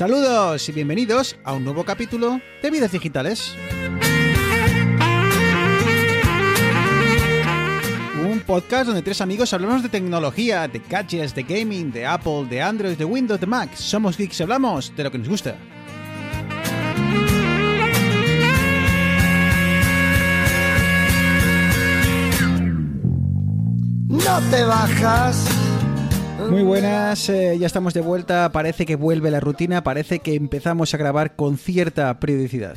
[0.00, 3.54] Saludos y bienvenidos a un nuevo capítulo de Vidas Digitales.
[8.24, 12.62] Un podcast donde tres amigos hablamos de tecnología, de gadgets, de gaming, de Apple, de
[12.62, 13.76] Android, de Windows, de Mac.
[13.76, 15.54] Somos geeks y hablamos de lo que nos gusta.
[24.08, 25.69] No te bajas.
[26.50, 28.50] Muy buenas, eh, ya estamos de vuelta.
[28.50, 32.74] Parece que vuelve la rutina, parece que empezamos a grabar con cierta periodicidad.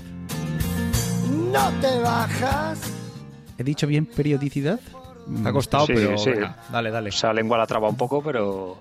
[1.51, 2.79] No te bajas.
[3.57, 4.79] ¿He dicho bien periodicidad?
[5.27, 6.31] Me ha costado, Sí, pero sí.
[6.31, 7.09] venga, dale, dale.
[7.09, 8.79] Esa lengua la traba un poco, pero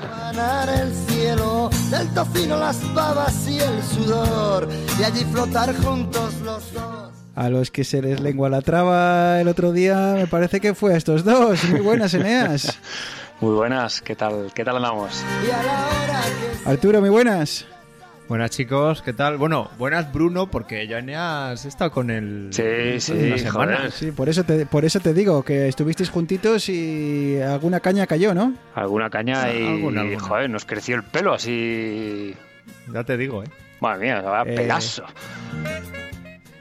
[0.00, 4.68] Ganar el cielo, del tocino las babas y el sudor.
[4.98, 7.10] Y allí flotar juntos los dos.
[7.34, 10.94] A los que se les lengua la traba el otro día, me parece que fue
[10.94, 11.62] a estos dos.
[11.70, 12.78] Muy buenas, Eneas.
[13.40, 14.00] Muy buenas.
[14.02, 14.50] ¿Qué tal?
[14.54, 15.24] ¿Qué tal andamos?
[15.42, 17.66] Y que Arturo, muy buenas.
[18.28, 19.38] Buenas chicos, ¿qué tal?
[19.38, 22.50] Bueno, buenas Bruno, porque ya has estado con el...
[22.52, 23.76] Sí, sí, una semana.
[23.78, 23.90] joder.
[23.90, 28.32] Sí, por eso te, por eso te digo que estuvisteis juntitos y alguna caña cayó,
[28.32, 28.54] ¿no?
[28.76, 30.20] Alguna caña y, Alguna, alguna.
[30.20, 32.36] joder, nos creció el pelo así.
[32.92, 33.48] Ya te digo, ¿eh?
[33.80, 35.02] Madre mía, vaya Eh, pedazo.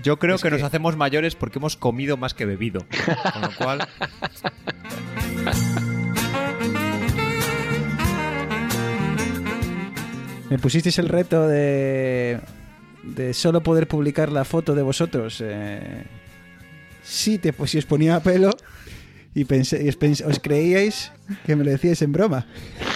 [0.02, 2.84] Yo creo Es que, nos que- hacemos mayores porque hemos comido más que bebido.
[3.34, 3.88] Con lo cual,
[10.50, 12.40] Me pusisteis el reto de,
[13.04, 15.42] de solo poder publicar la foto de vosotros.
[15.46, 16.04] Eh,
[17.04, 18.52] si, te, pues, si os ponía a pelo
[19.34, 21.12] y, pensé, y os, creíais
[21.46, 22.48] que me lo decíais en broma.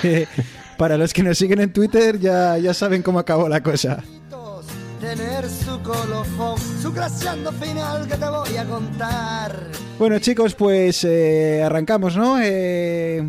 [0.78, 4.04] Para los que nos siguen en Twitter ya, ya saben cómo acabó la cosa.
[4.30, 4.66] todos
[5.00, 9.70] tener su colofón, su graciando final que te voy a contar.
[10.00, 12.40] Bueno chicos, pues eh, arrancamos, ¿no?
[12.42, 13.24] Eh,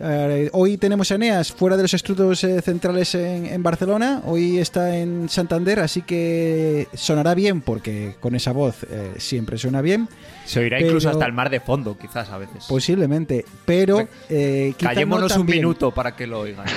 [0.00, 4.58] eh, hoy tenemos a Eneas fuera de los estudios eh, centrales en, en Barcelona, hoy
[4.58, 10.08] está en Santander, así que sonará bien porque con esa voz eh, siempre suena bien,
[10.44, 12.64] se oirá Pero- incluso hasta el mar de fondo, quizás a veces.
[12.68, 16.66] posiblemente, pero eh, Callémonos no un minuto para que lo oigan.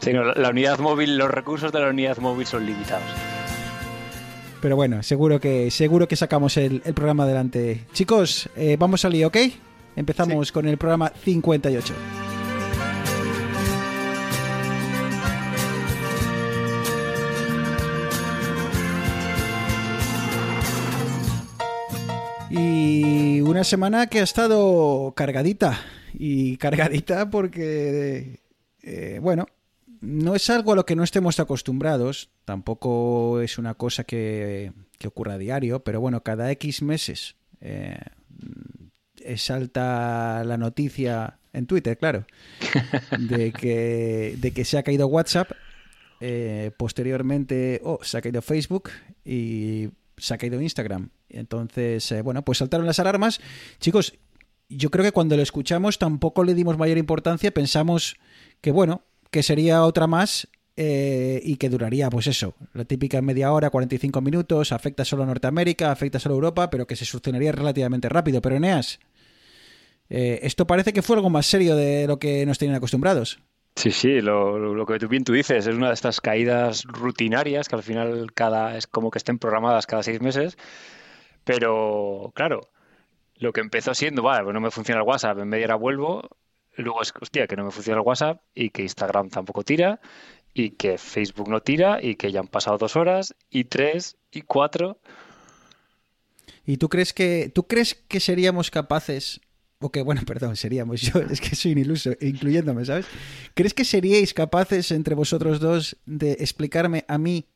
[0.00, 3.04] Sí, no, la, la unidad móvil, los recursos de la unidad móvil son limitados.
[4.60, 7.86] Pero bueno, seguro que seguro que sacamos el, el programa adelante.
[7.92, 9.36] Chicos, eh, vamos al lío, ¿ok?
[10.00, 11.94] Empezamos con el programa 58.
[22.48, 25.78] Y una semana que ha estado cargadita.
[26.14, 28.40] Y cargadita porque,
[28.82, 29.48] eh, bueno,
[30.00, 32.30] no es algo a lo que no estemos acostumbrados.
[32.46, 35.84] Tampoco es una cosa que, que ocurra a diario.
[35.84, 37.98] Pero bueno, cada X meses eh,
[39.36, 42.26] salta la noticia en Twitter, claro,
[43.18, 45.50] de que, de que se ha caído WhatsApp.
[46.20, 48.90] eh, posteriormente, oh, se ha caído Facebook
[49.24, 51.10] y se ha caído Instagram.
[51.28, 53.40] Entonces, eh, bueno, pues saltaron las alarmas.
[53.80, 54.14] Chicos,
[54.68, 57.52] yo creo que cuando lo escuchamos tampoco le dimos mayor importancia.
[57.52, 58.16] Pensamos
[58.60, 63.52] que, bueno, que sería otra más eh, y que duraría, pues eso, la típica media
[63.52, 67.52] hora, 45 minutos, afecta solo a Norteamérica, afecta solo a Europa, pero que se solucionaría
[67.52, 68.40] relativamente rápido.
[68.40, 69.00] Pero Eneas,
[70.10, 73.38] eh, esto parece que fue algo más serio de lo que nos tenían acostumbrados.
[73.76, 77.76] Sí, sí, lo, que tú bien tú dices, es una de estas caídas rutinarias que
[77.76, 80.58] al final cada es como que estén programadas cada seis meses.
[81.44, 82.60] Pero, claro,
[83.36, 86.28] lo que empezó siendo, vale, pues no me funciona el WhatsApp, en media hora vuelvo.
[86.76, 90.00] Luego es, hostia, que no me funciona el WhatsApp y que Instagram tampoco tira
[90.52, 94.42] y que Facebook no tira y que ya han pasado dos horas y tres y
[94.42, 94.98] cuatro.
[96.66, 99.40] ¿Y tú crees que tú crees que seríamos capaces
[99.80, 103.06] o que bueno, perdón, seríamos yo, es que soy un iluso, incluyéndome, ¿sabes?
[103.54, 107.46] ¿Crees que seríais capaces entre vosotros dos de explicarme a mí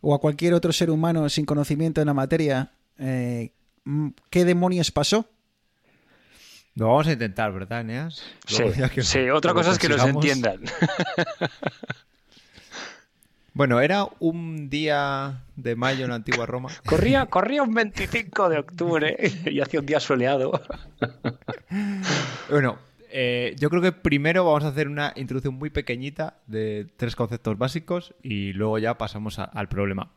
[0.00, 3.52] o a cualquier otro ser humano sin conocimiento en la materia eh,
[4.30, 5.28] qué demonios pasó?
[6.76, 8.24] Lo vamos a intentar, ¿verdad, Eneas?
[8.46, 8.64] Sí,
[9.02, 10.60] sí, otra cosa es que nos entiendan.
[13.54, 16.68] Bueno, era un día de mayo en la antigua Roma.
[16.86, 19.16] Corría, corría un 25 de octubre
[19.46, 20.60] y hacía un día soleado.
[22.50, 22.78] Bueno,
[23.10, 27.56] eh, yo creo que primero vamos a hacer una introducción muy pequeñita de tres conceptos
[27.56, 30.10] básicos y luego ya pasamos a- al problema.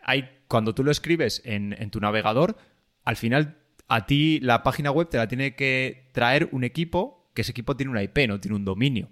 [0.02, 2.56] hay, cuando tú lo escribes en, en tu navegador,
[3.04, 3.56] al final
[3.88, 7.76] a ti la página web te la tiene que traer un equipo, que ese equipo
[7.76, 9.10] tiene una IP, no tiene un dominio.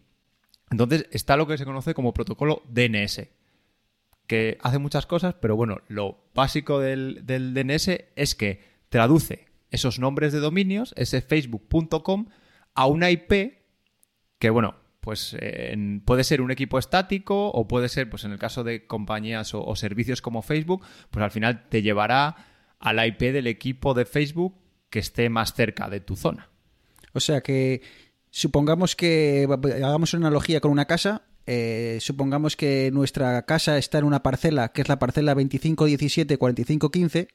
[0.70, 3.28] Entonces está lo que se conoce como protocolo DNS,
[4.26, 10.32] que hace muchas cosas, pero bueno, lo básico del, DNS es que traduce esos nombres
[10.32, 12.26] de dominios, ese facebook.com,
[12.74, 13.58] a una IP
[14.38, 18.38] que, bueno, pues eh, puede ser un equipo estático o puede ser, pues en el
[18.38, 22.36] caso de compañías o, o servicios como Facebook, pues al final te llevará
[22.78, 24.54] a la IP del equipo de Facebook
[24.90, 26.50] que esté más cerca de tu zona.
[27.14, 27.82] O sea que
[28.38, 29.48] supongamos que
[29.84, 31.22] hagamos una analogía con una casa.
[31.46, 37.28] eh, supongamos que nuestra casa está en una parcela que es la parcela 2517-4515,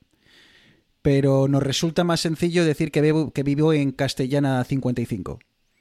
[1.02, 5.40] pero nos resulta más sencillo decir que vivo, que vivo en Castellana 55.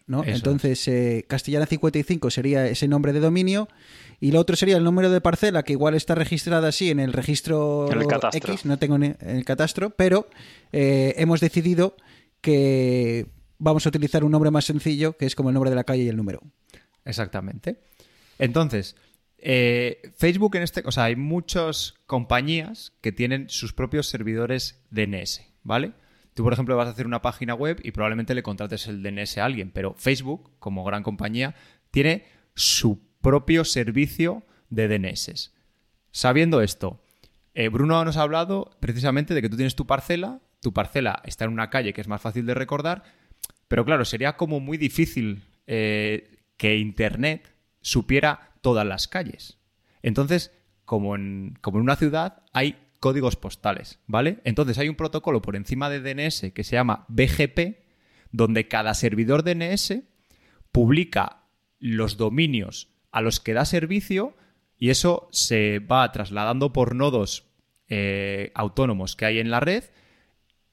[0.08, 0.24] ¿no?
[0.24, 0.34] Eso.
[0.34, 3.68] Entonces, eh, Castellana 55 sería ese nombre de dominio
[4.18, 7.12] y lo otro sería el número de parcela que igual está registrada así en el
[7.12, 8.52] registro En el catastro.
[8.54, 10.26] X, no tengo en el catastro, pero
[10.72, 11.96] eh, hemos decidido
[12.40, 13.28] que
[13.62, 16.02] vamos a utilizar un nombre más sencillo, que es como el nombre de la calle
[16.02, 16.42] y el número.
[17.04, 17.80] Exactamente.
[18.38, 18.96] Entonces,
[19.38, 25.42] eh, Facebook en este, o sea, hay muchas compañías que tienen sus propios servidores DNS,
[25.62, 25.92] ¿vale?
[26.34, 29.38] Tú, por ejemplo, vas a hacer una página web y probablemente le contrates el DNS
[29.38, 31.54] a alguien, pero Facebook, como gran compañía,
[31.90, 32.24] tiene
[32.54, 35.52] su propio servicio de DNS.
[36.10, 37.00] Sabiendo esto,
[37.54, 41.44] eh, Bruno nos ha hablado precisamente de que tú tienes tu parcela, tu parcela está
[41.44, 43.04] en una calle que es más fácil de recordar,
[43.72, 49.56] pero claro, sería como muy difícil eh, que Internet supiera todas las calles.
[50.02, 50.52] Entonces,
[50.84, 54.40] como en, como en una ciudad, hay códigos postales, ¿vale?
[54.44, 57.78] Entonces hay un protocolo por encima de DNS que se llama BGP,
[58.30, 60.02] donde cada servidor DNS
[60.70, 61.44] publica
[61.78, 64.36] los dominios a los que da servicio
[64.76, 67.46] y eso se va trasladando por nodos
[67.88, 69.84] eh, autónomos que hay en la red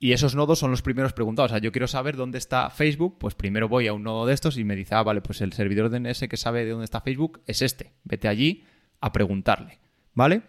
[0.01, 1.51] y esos nodos son los primeros preguntados.
[1.51, 4.33] O sea, yo quiero saber dónde está Facebook, pues primero voy a un nodo de
[4.33, 7.01] estos y me dice, ah, vale, pues el servidor DNS que sabe de dónde está
[7.01, 7.91] Facebook es este.
[8.05, 8.63] Vete allí
[9.01, 9.79] a preguntarle,
[10.13, 10.43] ¿vale?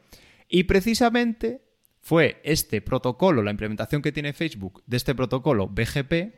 [0.49, 1.65] Y precisamente
[2.01, 6.33] fue este protocolo, la implementación que tiene Facebook de este protocolo BGP,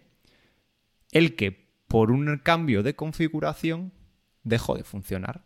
[1.12, 3.92] el que por un cambio de configuración
[4.42, 5.44] dejó de funcionar.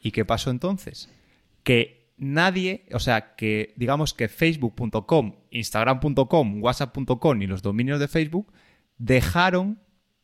[0.00, 1.10] ¿Y qué pasó entonces?
[1.62, 8.52] Que nadie, o sea, que digamos que facebook.com, instagram.com, whatsapp.com y los dominios de Facebook
[8.98, 9.80] dejaron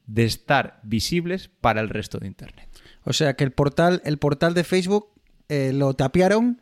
[0.06, 2.68] de estar visibles para el resto de Internet.
[3.04, 5.08] O sea que el portal, el portal de Facebook
[5.49, 6.62] eh, lo tapiaron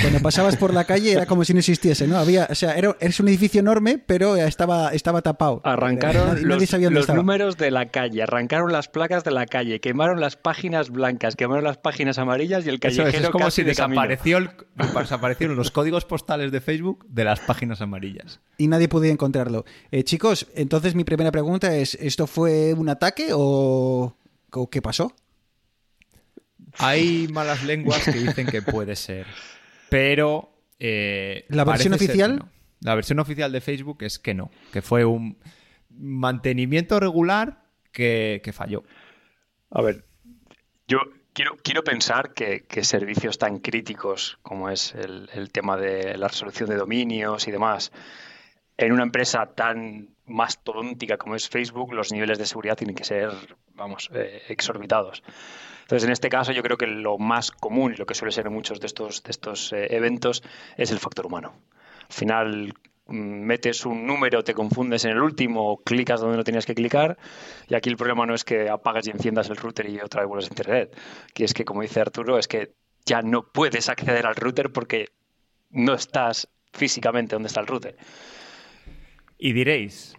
[0.00, 2.16] cuando pasabas por la calle era como si no existiese, ¿no?
[2.18, 5.60] Había, o sea, era, es un edificio enorme, pero estaba, estaba tapado.
[5.64, 7.16] Arrancaron Nadie- nadie los, sabía dónde los estaba.
[7.18, 11.64] números de la calle, arrancaron las placas de la calle, quemaron las páginas blancas, quemaron
[11.64, 14.02] las páginas amarillas y el Eso es, callejero es como casi si de camino.
[14.02, 14.50] desapareció el-
[15.00, 18.40] desaparecieron los códigos postales de Facebook de las páginas amarillas.
[18.58, 19.64] Y nadie podía encontrarlo.
[19.90, 24.16] Eh, chicos, entonces mi primera pregunta es, ¿esto fue un ataque o,
[24.52, 25.12] o qué pasó?
[26.78, 29.26] Hay malas lenguas que dicen que puede ser,
[29.94, 30.50] pero...
[30.78, 32.36] eh, ¿La versión oficial?
[32.36, 32.48] no.
[32.80, 35.38] La versión oficial de Facebook es que no, que fue un
[35.88, 38.82] mantenimiento regular que, que falló.
[39.70, 40.04] A ver,
[40.86, 40.98] yo
[41.32, 46.28] quiero, quiero pensar que, que servicios tan críticos como es el, el tema de la
[46.28, 47.90] resolución de dominios y demás,
[48.76, 53.30] en una empresa tan mastodóntica como es Facebook, los niveles de seguridad tienen que ser,
[53.74, 55.22] vamos, eh, exorbitados.
[55.82, 58.46] Entonces, en este caso, yo creo que lo más común y lo que suele ser
[58.46, 60.42] en muchos de estos, de estos eh, eventos
[60.76, 61.54] es el factor humano.
[62.08, 62.74] Al final,
[63.06, 67.18] mm, metes un número, te confundes en el último, clicas donde no tenías que clicar,
[67.68, 70.28] y aquí el problema no es que apagas y enciendas el router y otra vez
[70.28, 70.98] vuelves a internet,
[71.34, 72.72] que es que, como dice Arturo, es que
[73.04, 75.10] ya no puedes acceder al router porque
[75.70, 77.96] no estás físicamente donde está el router.
[79.38, 80.14] Y diréis,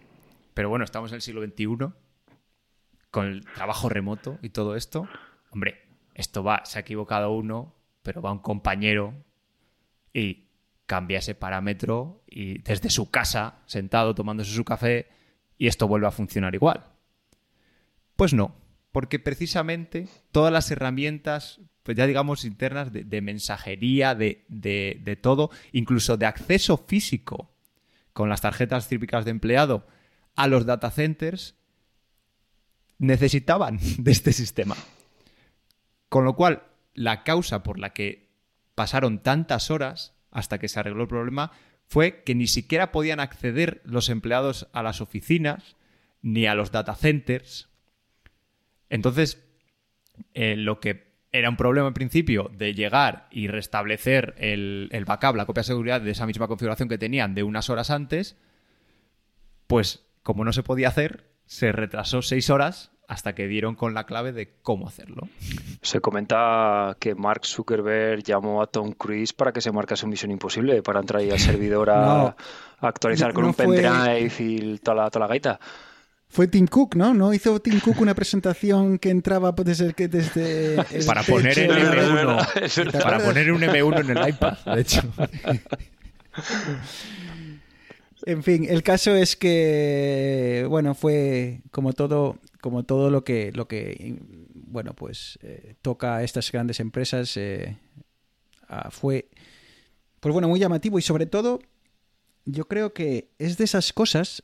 [0.54, 1.92] pero bueno, estamos en el siglo XXI,
[3.10, 5.08] con el trabajo remoto y todo esto.
[5.50, 5.82] Hombre,
[6.14, 9.14] esto va, se ha equivocado uno, pero va un compañero
[10.12, 10.48] y
[10.86, 15.08] cambia ese parámetro y desde su casa, sentado tomándose su café,
[15.58, 16.84] y esto vuelve a funcionar igual.
[18.16, 18.54] Pues no,
[18.92, 26.16] porque precisamente todas las herramientas, pues ya digamos, internas de, mensajería, de, de todo, incluso
[26.16, 27.55] de acceso físico
[28.16, 29.86] con las tarjetas típicas de empleado
[30.36, 31.54] a los data centers,
[32.96, 34.74] necesitaban de este sistema.
[36.08, 36.62] Con lo cual,
[36.94, 38.30] la causa por la que
[38.74, 41.52] pasaron tantas horas hasta que se arregló el problema
[41.88, 45.76] fue que ni siquiera podían acceder los empleados a las oficinas
[46.22, 47.68] ni a los data centers.
[48.88, 49.46] Entonces,
[50.32, 55.46] eh, lo que era un problema en principio de llegar y restablecer el, backup, la
[55.46, 58.36] copia de seguridad de esa misma configuración que tenían de unas horas antes,
[59.66, 64.04] pues como no se podía hacer, se retrasó seis horas hasta que dieron con la
[64.04, 65.28] clave de cómo hacerlo.
[65.80, 70.32] Se comenta que Mark Zuckerberg llamó a Tom Cruise para que se marcase su misión
[70.32, 72.34] imposible para entrar ahí al servidor a,
[72.80, 75.60] actualizar con un pendrive y toda la, toda la gaita.
[76.28, 77.14] Fue Tim Cook, ¿no?
[77.14, 79.92] ¿No hizo Tim Cook una presentación que entraba desde...
[79.92, 85.02] desde para poner el M1, para poner un M1 en el iPad, de hecho.
[88.26, 93.68] En fin, el caso es que, bueno, fue como todo, como todo lo que, lo
[93.68, 94.18] que,
[94.52, 97.76] bueno, pues eh, toca a estas grandes empresas, eh,
[98.90, 99.28] fue,
[100.18, 101.60] pues bueno, muy llamativo y sobre todo,
[102.46, 104.42] yo creo que es de esas cosas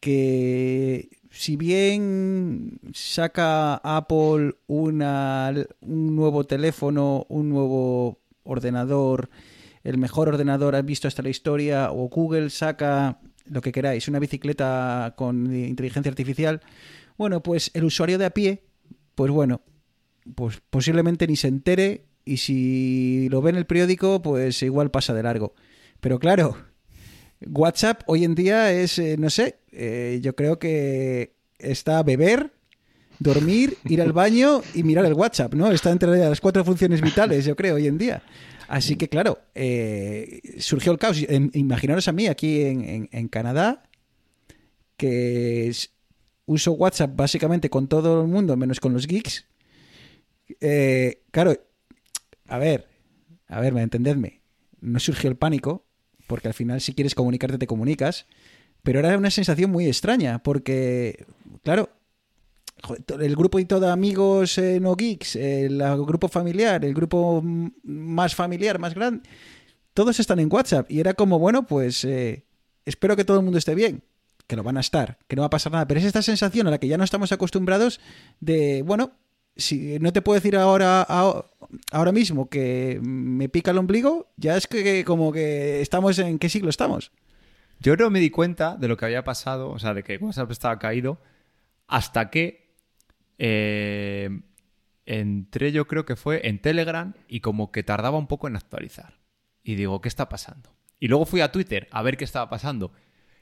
[0.00, 9.30] que si bien saca Apple una, un nuevo teléfono, un nuevo ordenador,
[9.84, 15.14] el mejor ordenador visto hasta la historia, o Google saca lo que queráis, una bicicleta
[15.16, 16.60] con inteligencia artificial,
[17.16, 18.64] bueno, pues el usuario de a pie,
[19.14, 19.62] pues bueno,
[20.34, 25.14] pues posiblemente ni se entere y si lo ve en el periódico, pues igual pasa
[25.14, 25.54] de largo.
[26.00, 26.56] Pero claro,
[27.46, 32.52] WhatsApp hoy en día es, eh, no sé, eh, yo creo que está beber,
[33.18, 35.70] dormir, ir al baño y mirar el WhatsApp, ¿no?
[35.70, 38.22] Está entre las cuatro funciones vitales, yo creo, hoy en día.
[38.68, 41.20] Así que, claro, eh, surgió el caos.
[41.54, 43.82] Imaginaros a mí aquí en, Canadá,
[44.96, 45.72] que
[46.46, 49.46] uso WhatsApp básicamente con todo el mundo, menos con los geeks.
[51.32, 51.56] Claro,
[52.46, 52.86] a ver,
[53.48, 54.40] a ver, entendedme.
[54.80, 55.84] No surgió el pánico,
[56.30, 58.26] porque al final si quieres comunicarte te comunicas,
[58.84, 61.26] pero era una sensación muy extraña, porque,
[61.64, 61.90] claro,
[63.20, 68.94] el grupo de amigos eh, no geeks, el grupo familiar, el grupo más familiar, más
[68.94, 69.28] grande,
[69.92, 70.88] todos están en WhatsApp.
[70.88, 72.44] Y era como, bueno, pues eh,
[72.84, 74.04] espero que todo el mundo esté bien,
[74.46, 75.88] que lo van a estar, que no va a pasar nada.
[75.88, 78.00] Pero es esta sensación a la que ya no estamos acostumbrados
[78.38, 79.10] de, bueno,
[79.56, 84.66] si no te puedo decir ahora, ahora mismo que me pica el ombligo, ya es
[84.66, 87.12] que como que estamos en qué siglo estamos.
[87.80, 90.50] Yo no me di cuenta de lo que había pasado, o sea, de que WhatsApp
[90.50, 91.18] estaba caído,
[91.86, 92.74] hasta que
[93.38, 94.28] eh,
[95.06, 99.18] entré yo creo que fue en Telegram y como que tardaba un poco en actualizar.
[99.62, 100.70] Y digo, ¿qué está pasando?
[100.98, 102.92] Y luego fui a Twitter a ver qué estaba pasando.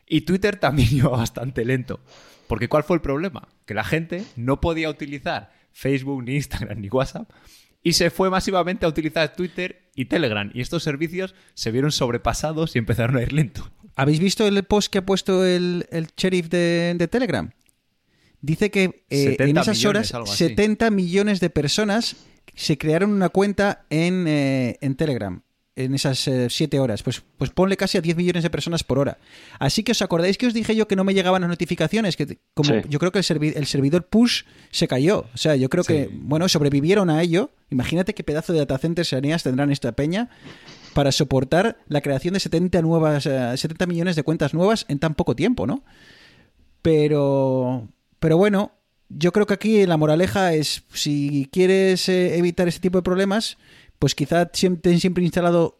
[0.07, 2.01] Y Twitter también iba bastante lento.
[2.47, 3.49] Porque ¿cuál fue el problema?
[3.67, 7.31] Que la gente no podía utilizar Facebook, ni Instagram, ni WhatsApp.
[7.83, 10.51] Y se fue masivamente a utilizar Twitter y Telegram.
[10.53, 13.71] Y estos servicios se vieron sobrepasados y empezaron a ir lento.
[13.95, 17.51] ¿Habéis visto el post que ha puesto el, sheriff de Telegram?
[18.41, 22.17] Dice que eh, en esas horas 70 millones de personas
[22.55, 25.43] se crearon una cuenta en, eh, en Telegram
[25.79, 27.03] en esas 7 eh, horas.
[27.03, 29.19] Pues, pues ponle casi a 10 millones de personas por hora.
[29.59, 32.39] Así que os acordáis que os dije yo que no me llegaban las notificaciones, que
[32.55, 35.27] como yo creo que el, el, servidor push se cayó.
[35.33, 37.51] O sea, yo creo que, bueno, sobrevivieron a ello.
[37.71, 40.31] Imagínate qué pedazo de datacenters serías tendrán esta peña
[40.95, 45.37] para soportar la creación de 70, nuevas, 70 millones de cuentas nuevas en tan poco
[45.37, 45.85] tiempo, ¿no?
[46.83, 48.73] Pero, pero bueno,
[49.09, 53.59] yo creo que aquí la moraleja es, si quieres eh, evitar este tipo de problemas,
[53.99, 55.79] pues quizá ten siempre instalado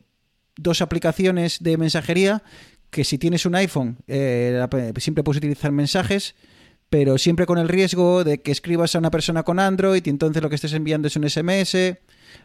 [0.57, 2.43] dos aplicaciones de mensajería
[2.91, 4.67] que si tienes un iPhone eh,
[4.99, 6.35] siempre puedes utilizar mensajes,
[6.91, 10.43] pero siempre con el riesgo de que escribas a una persona con Android y entonces
[10.43, 11.77] lo que estés enviando es un SMS.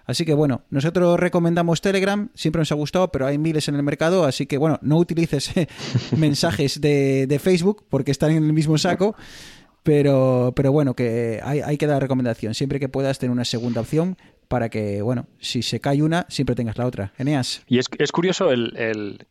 [0.06, 3.84] Así que bueno, nosotros recomendamos Telegram, siempre nos ha gustado, pero hay miles en el
[3.84, 5.51] mercado, así que bueno, no utilices
[6.18, 9.15] mensajes de, de, Facebook porque están en el mismo saco.
[9.84, 12.53] Pero, pero bueno, que hay, hay que dar recomendación.
[12.53, 14.18] Siempre que puedas tener una segunda opción
[14.53, 17.12] para que, bueno, si se cae una, siempre tengas la otra.
[17.17, 17.63] Eneas.
[17.65, 19.25] Y es, es curioso el, el,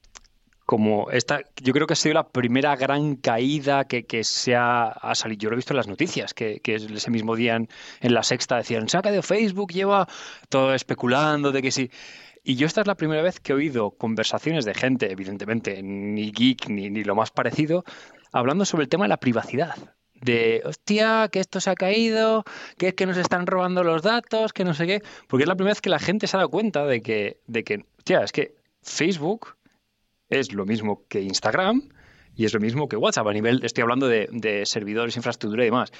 [0.66, 4.88] como esta, yo creo que ha sido la primera gran caída que, que se ha,
[4.88, 5.42] ha, salido.
[5.42, 7.68] Yo lo he visto en las noticias, que, que ese mismo día en,
[8.00, 10.08] la sexta decían, se ha caído Facebook, lleva
[10.48, 11.88] todo especulando de que sí.
[12.42, 16.32] Y yo esta es la primera vez que he oído conversaciones de gente, evidentemente, ni
[16.32, 17.84] geek ni, ni lo más parecido,
[18.32, 19.76] hablando sobre el tema de la privacidad
[20.22, 22.44] de, hostia, que esto se ha caído,
[22.78, 25.56] que es que nos están robando los datos, que no sé qué, porque es la
[25.56, 28.32] primera vez que la gente se ha dado cuenta de que, de que hostia, es
[28.32, 29.56] que Facebook
[30.28, 31.88] es lo mismo que Instagram
[32.34, 35.66] y es lo mismo que WhatsApp a nivel, estoy hablando de, de servidores, infraestructura y
[35.66, 35.92] demás.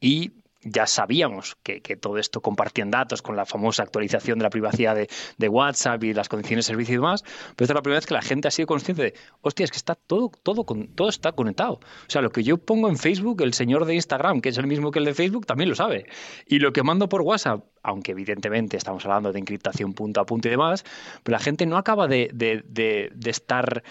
[0.00, 4.50] Y ya sabíamos que, que, todo esto compartían datos con la famosa actualización de la
[4.50, 7.82] privacidad de, de, WhatsApp y las condiciones de servicio y demás, pero esta es la
[7.82, 10.64] primera vez que la gente ha sido consciente de, hostia, es que está todo, todo,
[10.94, 11.74] todo está conectado.
[11.74, 14.66] O sea, lo que yo pongo en Facebook, el señor de Instagram, que es el
[14.66, 16.06] mismo que el de Facebook, también lo sabe.
[16.46, 20.48] Y lo que mando por WhatsApp, aunque evidentemente estamos hablando de encriptación punto a punto
[20.48, 20.84] y demás,
[21.22, 23.82] pero la gente no acaba de, de, de, de estar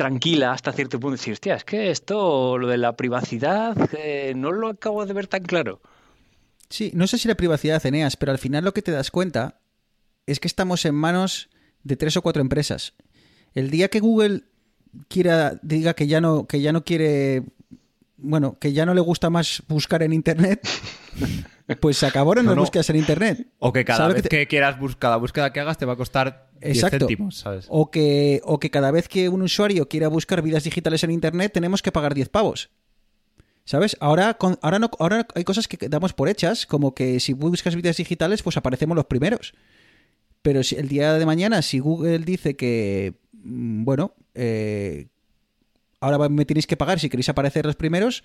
[0.00, 4.50] tranquila hasta cierto punto decir, hostia, es que esto, lo de la privacidad, eh, no
[4.50, 5.82] lo acabo de ver tan claro.
[6.70, 9.60] Sí, no sé si la privacidad, Eneas, pero al final lo que te das cuenta
[10.24, 11.50] es que estamos en manos
[11.82, 12.94] de tres o cuatro empresas.
[13.52, 14.44] El día que Google
[15.08, 17.42] quiera, diga que ya no, que ya no quiere,
[18.22, 20.66] bueno, que ya no le gusta más buscar en internet,
[21.80, 22.62] pues se acabaron no, las no.
[22.62, 23.46] búsquedas en internet.
[23.58, 24.28] O que cada vez que, te...
[24.28, 26.98] que, quieras buscar, cada búsqueda que hagas te va a costar Exacto.
[26.98, 27.66] 10 céntimos, ¿sabes?
[27.68, 31.52] O que, o que cada vez que un usuario quiera buscar vidas digitales en internet
[31.52, 32.70] tenemos que pagar 10 pavos.
[33.64, 33.96] ¿Sabes?
[34.00, 37.76] Ahora, con, ahora, no, ahora hay cosas que damos por hechas, como que si buscas
[37.76, 39.54] vidas digitales, pues aparecemos los primeros.
[40.42, 45.08] Pero si el día de mañana, si Google dice que, bueno, eh,
[46.00, 48.24] ahora me tenéis que pagar si queréis aparecer los primeros,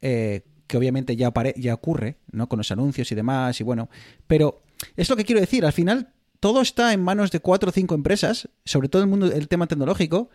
[0.00, 2.48] eh, que obviamente ya, ya ocurre, ¿no?
[2.48, 3.88] Con los anuncios y demás, y bueno.
[4.26, 4.62] Pero
[4.96, 7.94] es lo que quiero decir, al final todo está en manos de cuatro o cinco
[7.94, 10.30] empresas, sobre todo el mundo, el tema tecnológico,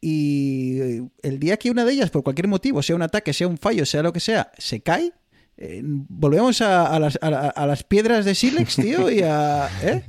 [0.00, 0.78] y
[1.22, 3.84] el día que una de ellas, por cualquier motivo, sea un ataque, sea un fallo,
[3.84, 5.12] sea lo que sea, se cae,
[5.58, 10.02] eh, volvemos a, las, piedras de Silex, tío, y a, ¿eh?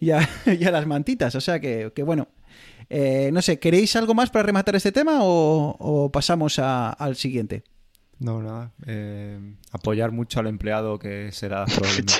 [0.00, 0.28] y a,
[0.72, 1.34] las mantitas.
[1.36, 2.28] O sea que, que bueno.
[2.90, 7.62] Eh, no sé, ¿queréis algo más para rematar este tema o, o pasamos al siguiente?
[8.20, 8.72] No, nada.
[8.86, 9.38] Eh,
[9.70, 12.14] apoyar mucho al empleado que será probablemente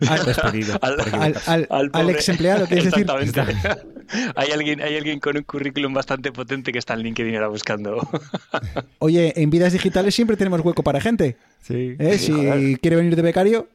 [0.26, 0.78] despedido.
[0.80, 3.06] Al, al, al, al, al ex empleado, ¿quieres decir?
[4.34, 8.08] hay, alguien, hay alguien con un currículum bastante potente que está en LinkedIn ahora buscando.
[8.98, 11.36] Oye, en vidas digitales siempre tenemos hueco para gente.
[11.62, 11.94] Sí.
[11.98, 12.18] ¿Eh?
[12.18, 13.68] sí si quiere venir de becario,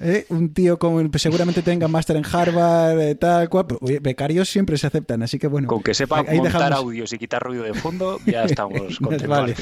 [0.00, 0.26] ¿eh?
[0.30, 3.66] un tío con seguramente tenga máster en Harvard, eh, tal cual.
[3.68, 5.68] Pero, oye, becarios siempre se aceptan, así que bueno.
[5.68, 6.72] Con que sepa montar dejamos...
[6.72, 9.28] audios y quitar ruido de fondo, ya estamos contentos.
[9.28, 9.54] vale.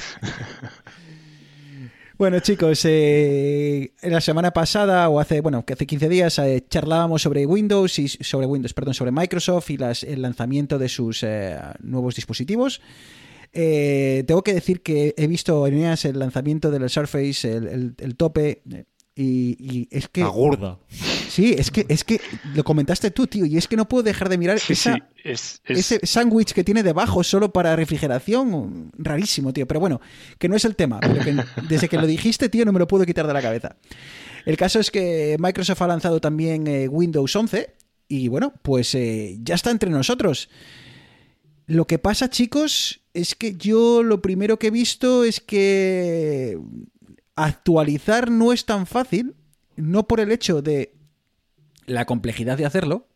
[2.19, 7.23] Bueno, chicos, eh, la semana pasada, o hace, bueno, que hace 15 días, eh, charlábamos
[7.23, 11.57] sobre Windows y sobre Windows, perdón, sobre Microsoft y las, el lanzamiento de sus eh,
[11.79, 12.81] nuevos dispositivos.
[13.53, 18.17] Tengo que decir que he visto en EAS el lanzamiento del Surface, el, el, el
[18.17, 18.63] tope,
[19.21, 20.21] y, y, es que.
[20.21, 20.79] La gorda.
[21.29, 22.21] Sí, es que, es que
[22.55, 25.03] lo comentaste tú, tío, y es que no puedo dejar de mirar sí, esa, sí,
[25.25, 25.79] es, es...
[25.93, 28.93] ese sándwich que tiene debajo solo para refrigeración.
[28.97, 29.67] Rarísimo, tío.
[29.67, 30.01] Pero bueno,
[30.39, 31.01] que no es el tema.
[31.01, 31.37] Pero que
[31.69, 33.77] desde que lo dijiste, tío, no me lo puedo quitar de la cabeza.
[34.47, 37.75] El caso es que Microsoft ha lanzado también eh, Windows 11
[38.07, 40.49] y bueno, pues eh, ya está entre nosotros.
[41.67, 46.57] Lo que pasa, chicos, es que yo lo primero que he visto es que
[47.45, 49.35] actualizar no es tan fácil,
[49.77, 50.95] no por el hecho de
[51.87, 53.07] la complejidad de hacerlo,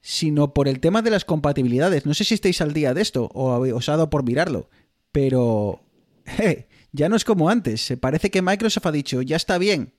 [0.00, 2.06] sino por el tema de las compatibilidades.
[2.06, 4.68] No sé si estáis al día de esto o os ha dado por mirarlo,
[5.12, 5.80] pero
[6.38, 7.92] eh, ya no es como antes.
[8.00, 9.94] Parece que Microsoft ha dicho, ya está bien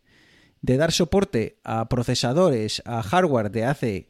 [0.62, 4.08] de dar soporte a procesadores, a hardware de hace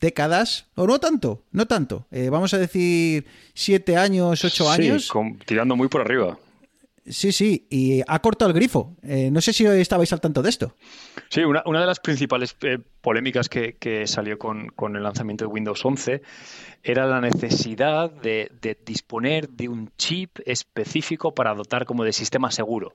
[0.00, 2.06] décadas, o no tanto, no tanto.
[2.10, 5.08] Eh, vamos a decir siete años, ocho sí, años.
[5.08, 6.38] Con, tirando muy por arriba.
[7.10, 8.96] Sí, sí, y ha cortado el grifo.
[9.02, 10.74] Eh, no sé si estabais al tanto de esto.
[11.28, 15.44] Sí, una, una de las principales eh, polémicas que, que salió con, con, el lanzamiento
[15.44, 16.22] de Windows 11
[16.82, 22.50] era la necesidad de, de, disponer de un chip específico para dotar como de sistema
[22.50, 22.92] seguro.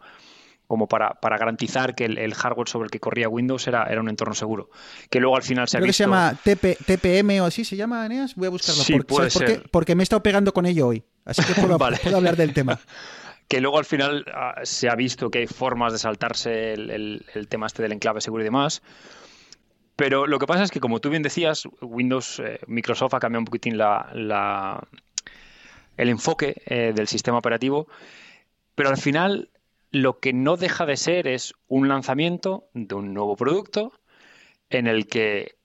[0.67, 4.09] como para, para garantizar que el, hardware sobre el que corría Windows era, era un
[4.09, 4.69] entorno seguro.
[5.09, 6.03] Que luego al final se Creo ha que visto...
[6.03, 8.35] se llama TP, TPM o así, ¿se llama, Eneas?
[8.35, 8.83] Voy a buscarlo.
[8.83, 9.61] Sí, porque, puede ¿sabes por ser.
[9.63, 9.69] qué?
[9.69, 11.03] Porque me he estado pegando con ello hoy.
[11.25, 11.97] Así que puedo, Vale.
[12.01, 12.79] puedo hablar del tema.
[13.47, 17.25] que luego al final ah, se ha visto que hay formas de saltarse el, el-
[17.33, 18.81] el tema este del enclave seguro y demás.
[19.95, 23.41] Pero lo que pasa es que, como tú bien decías, Windows, eh, Microsoft ha cambiado
[23.41, 24.87] un poquitín la, la-
[25.97, 27.87] el enfoque eh, del sistema operativo,
[28.75, 29.49] pero al final
[29.91, 33.93] lo que no deja de ser es un lanzamiento de un nuevo producto
[34.71, 35.55] en el que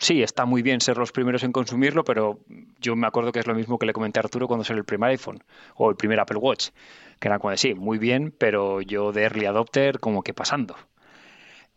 [0.00, 2.40] sí, está muy bien ser los primeros en consumirlo, pero
[2.80, 4.86] yo me acuerdo que es lo mismo que le comenté a Arturo cuando salió el
[4.86, 5.42] primer iPhone
[5.76, 6.70] o el primer Apple Watch,
[7.20, 10.76] que era como de sí, muy bien, pero yo de early adopter como que pasando.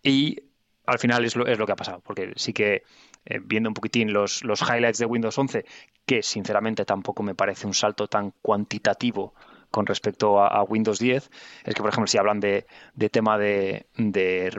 [0.02, 0.38] Y
[0.86, 2.84] al final es lo, que ha pasado, porque sí que
[3.26, 5.66] eh, viendo un poquitín los, los highlights de Windows 11,
[6.06, 9.34] que sinceramente tampoco me parece un salto tan cuantitativo
[9.74, 11.32] con respecto a, Windows 10,
[11.66, 13.88] es que, por ejemplo, si hablan de, de tema de,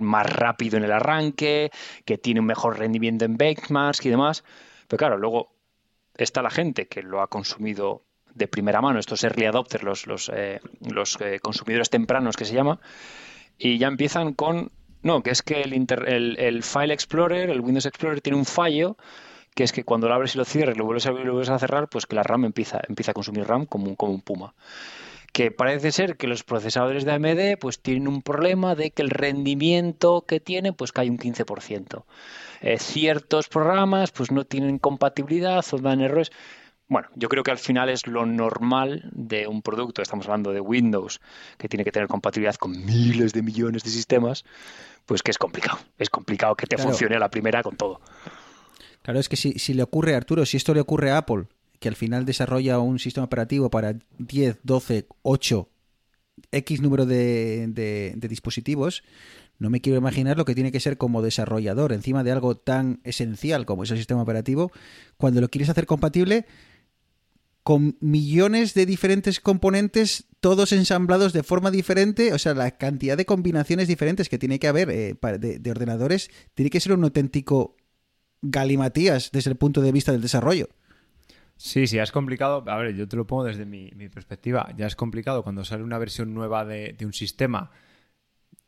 [0.00, 1.70] más rápido en el arranque,
[2.04, 4.42] que tiene un mejor rendimiento en benchmarks y demás,
[4.88, 5.52] pero claro, luego
[6.16, 8.02] está la gente que lo ha consumido
[8.34, 12.54] de primera mano, estos early adopters, los, los, eh, los eh, consumidores tempranos que se
[12.54, 12.80] llama,
[13.56, 14.72] y ya empiezan con,
[15.02, 18.96] no, que es que el, inter- el File Explorer, el Windows Explorer tiene un fallo,
[19.54, 21.34] que es que cuando lo abres y lo cierres, lo vuelves a abrir y lo
[21.34, 24.12] vuelves a cerrar, pues que la RAM empieza, empieza a consumir RAM como un, como
[24.12, 24.54] un puma.
[25.34, 29.10] Que parece ser que los procesadores de AMD pues tienen un problema de que el
[29.10, 32.04] rendimiento que tiene pues cae un 15%.
[32.60, 36.30] Eh, ciertos programas pues no tienen compatibilidad o dan errores.
[36.86, 40.02] Bueno, yo creo que al final es lo normal de un producto.
[40.02, 41.20] Estamos hablando de Windows,
[41.58, 44.44] que tiene que tener compatibilidad con miles de millones de sistemas,
[45.04, 45.78] pues que es complicado.
[45.98, 46.90] Es complicado que te Claro.
[46.90, 48.00] funcione a la primera con todo.
[49.02, 51.46] Claro, es que si, si le ocurre a Arturo, si esto le ocurre a Apple,
[51.84, 55.68] que al final desarrolla un sistema operativo para 10, 12, 8,
[56.50, 59.02] X número de, dispositivos,
[59.58, 63.00] no me quiero imaginar lo que tiene que ser como desarrollador encima de algo tan
[63.04, 64.72] esencial como es el sistema operativo,
[65.18, 66.46] cuando lo quieres hacer compatible
[67.62, 73.26] con millones de diferentes componentes, todos ensamblados de forma diferente, o sea, la cantidad de
[73.26, 77.76] combinaciones diferentes que tiene que haber eh, de ordenadores, tiene que ser un auténtico
[78.40, 80.70] galimatías desde el punto de vista del desarrollo.
[81.56, 82.64] Sí, sí, es complicado.
[82.66, 84.72] A ver, yo te lo pongo desde mi, mi perspectiva.
[84.76, 87.70] Ya es complicado cuando sale una versión nueva de, de un sistema.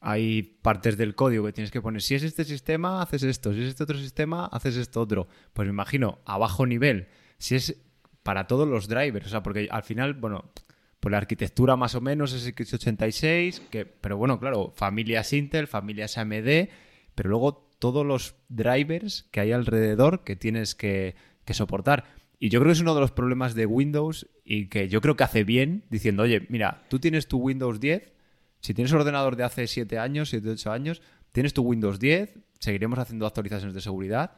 [0.00, 2.00] Hay partes del código que tienes que poner.
[2.00, 3.52] Si es este sistema, haces esto.
[3.52, 5.26] Si es este otro sistema, haces esto otro.
[5.52, 7.82] Pues me imagino, a bajo nivel, si es
[8.22, 9.26] para todos los drivers.
[9.26, 10.52] O sea, porque al final, bueno,
[11.00, 16.18] pues la arquitectura más o menos es x86, que, pero bueno, claro, familias Intel, familias
[16.18, 16.68] AMD,
[17.14, 22.04] pero luego todos los drivers que hay alrededor que tienes que, que soportar.
[22.38, 25.16] Y yo creo que es uno de los problemas de Windows y que yo creo
[25.16, 28.12] que hace bien diciendo, oye, mira, tú tienes tu Windows 10,
[28.60, 32.98] si tienes ordenador de hace 7 años, 7, 8 años, tienes tu Windows 10, seguiremos
[32.98, 34.32] haciendo actualizaciones de seguridad.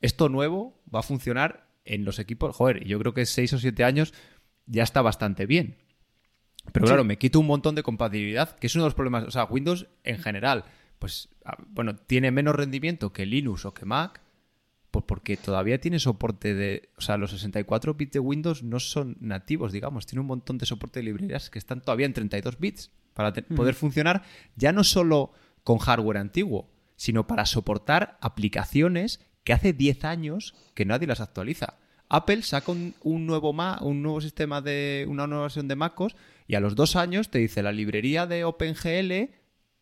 [0.00, 3.58] Esto nuevo va a funcionar en los equipos, joder, y yo creo que 6 o
[3.58, 4.14] 7 años
[4.66, 5.76] ya está bastante bien.
[6.72, 9.24] Pero claro, me quito un montón de compatibilidad, que es uno de los problemas.
[9.24, 10.64] O sea, Windows en general,
[10.98, 14.22] pues, ah, bueno, tiene menos rendimiento que Linux o que Mac,
[14.94, 16.88] pues porque todavía tiene soporte de.
[16.96, 20.06] O sea, los 64 bits de Windows no son nativos, digamos.
[20.06, 23.42] Tiene un montón de soporte de librerías que están todavía en 32 bits para te-
[23.42, 24.22] poder funcionar
[24.54, 25.32] ya no solo
[25.64, 31.78] con hardware antiguo, sino para soportar aplicaciones que hace 10 años que nadie las actualiza.
[32.08, 36.14] Apple saca un, un nuevo Ma- un nuevo sistema de una nueva versión de MacOS
[36.46, 39.30] y a los dos años te dice la librería de OpenGL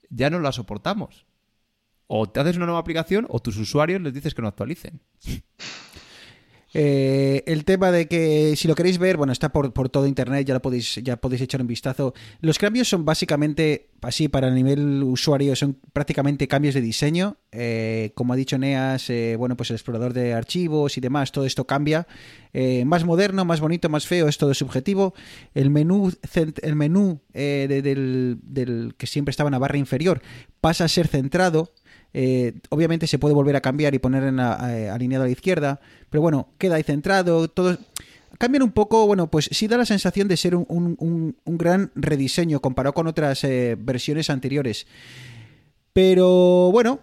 [0.09, 1.27] ya no la soportamos.
[2.15, 5.01] O te haces una nueva aplicación o tus usuarios les dices que no actualicen.
[6.75, 10.47] Eh, el tema de que si lo queréis ver, bueno, está por, por todo internet,
[10.47, 12.13] ya lo podéis, ya podéis echar un vistazo.
[12.41, 17.39] Los cambios son básicamente, así para el nivel usuario, son prácticamente cambios de diseño.
[17.51, 21.47] Eh, como ha dicho Neas, eh, bueno, pues el explorador de archivos y demás, todo
[21.47, 22.07] esto cambia.
[22.85, 25.15] Más moderno, más bonito, más feo, es todo subjetivo.
[25.55, 26.13] El menú,
[26.63, 30.21] el menú de- del, del que siempre estaba en la barra inferior
[30.61, 31.73] pasa a ser centrado.
[32.15, 35.81] Eh, obviamente se puede volver a cambiar y poner en eh, alineado a la izquierda,
[36.11, 37.79] pero bueno, queda ahí centrado, todo...
[38.39, 42.61] Cambian un poco, bueno, pues sí da la sensación de ser un, un- gran rediseño
[42.61, 44.87] comparado con otras eh, versiones anteriores.
[45.93, 47.01] Pero bueno,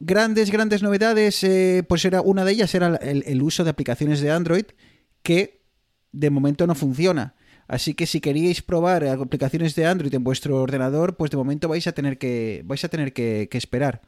[0.00, 1.46] grandes, grandes novedades,
[1.88, 4.64] pues era una de ellas era el uso de aplicaciones de Android
[5.22, 5.62] que
[6.10, 7.35] de momento no funciona.
[7.68, 11.86] Así que si queríais probar aplicaciones de Android en vuestro ordenador, pues de momento vais
[11.86, 14.02] a tener que, vais a tener que, esperar.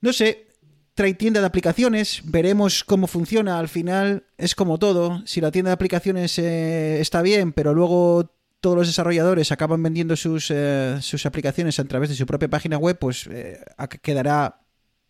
[0.00, 0.48] No sé,
[0.94, 3.58] trae tienda de aplicaciones, veremos cómo funciona.
[3.58, 5.22] Al final es como todo.
[5.26, 10.16] Si la tienda de aplicaciones eh, está bien, pero luego todos los desarrolladores acaban vendiendo
[10.16, 13.60] sus, eh, sus aplicaciones a través de su propia página web, pues eh,
[14.02, 14.60] quedará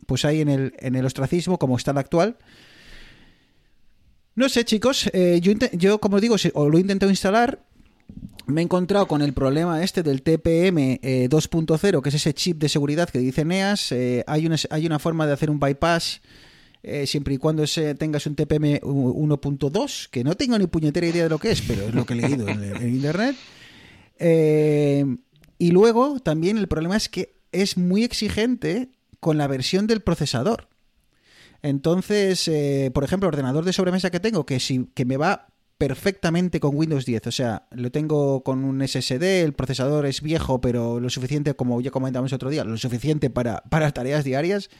[0.06, 2.36] pues ahí en el, en el ostracismo como está el actual.
[4.36, 7.64] No sé, chicos, eh, yo, yo, como digo, o lo he intentado instalar,
[8.46, 12.68] me he encontrado con el problema este del TPM 2.0, que es ese chip de
[12.68, 13.94] seguridad que dice NEAS.
[14.26, 16.20] hay, una, hay una forma de hacer un bypass
[16.86, 17.64] eh, siempre y cuando
[17.98, 21.84] tengas un TPM 1.2, que no tengo ni puñetera idea de lo que es, pero
[21.84, 23.34] es lo que he leído en, internet.
[24.18, 25.16] Eh,
[25.56, 30.68] y luego también el problema es que es muy exigente con la versión del procesador.
[31.64, 35.48] Entonces, eh, por ejemplo, ordenador de sobremesa que tengo, que, si, que me va
[35.78, 37.26] perfectamente con Windows 10.
[37.26, 41.80] O sea, lo tengo con un SSD, el procesador es viejo, pero lo suficiente, como
[41.80, 44.70] ya comentamos otro día, lo suficiente para, para tareas diarias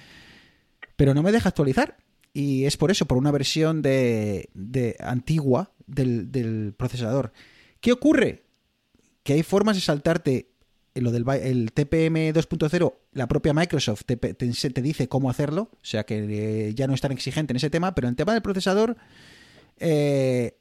[0.97, 1.97] pero no me deja actualizar.
[2.33, 4.49] Y es por eso, por una versión de,
[5.01, 7.33] antigua del, procesador.
[7.81, 8.45] ¿Qué ocurre?
[9.23, 10.51] Que hay formas de saltarte
[10.95, 16.05] lo del el TPM 2.0, la propia Microsoft te, te, dice cómo hacerlo, o sea
[16.05, 18.43] que eh, ya no es tan exigente en ese tema, pero en el tema del
[18.43, 18.97] procesador
[19.79, 20.57] eh,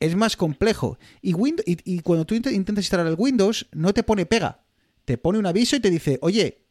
[0.00, 0.98] es más complejo.
[1.22, 4.64] Y, Windows, y, cuando tú intentas instalar el Windows, no te pone pega,
[5.04, 6.62] te pone un aviso y te dice, oye,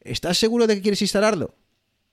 [0.00, 1.54] ¿estás seguro de que quieres instalarlo?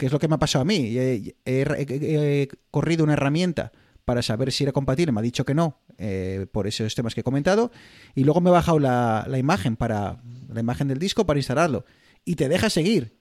[0.01, 0.95] que es lo que me ha pasado a mí.
[0.97, 3.71] He, corrido una herramienta
[4.05, 7.21] para saber si era compatible, me ha dicho que no, eh, por esos temas que
[7.21, 7.71] he comentado,
[8.15, 11.85] y luego me he bajado la, imagen para la imagen del disco para instalarlo.
[12.25, 13.17] Y te deja seguir.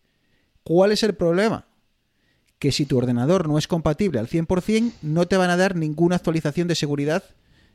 [0.62, 1.66] ¿Cuál es el problema?
[2.58, 6.16] Que si tu ordenador no es compatible al 100%, no te van a dar ninguna
[6.16, 7.24] actualización de seguridad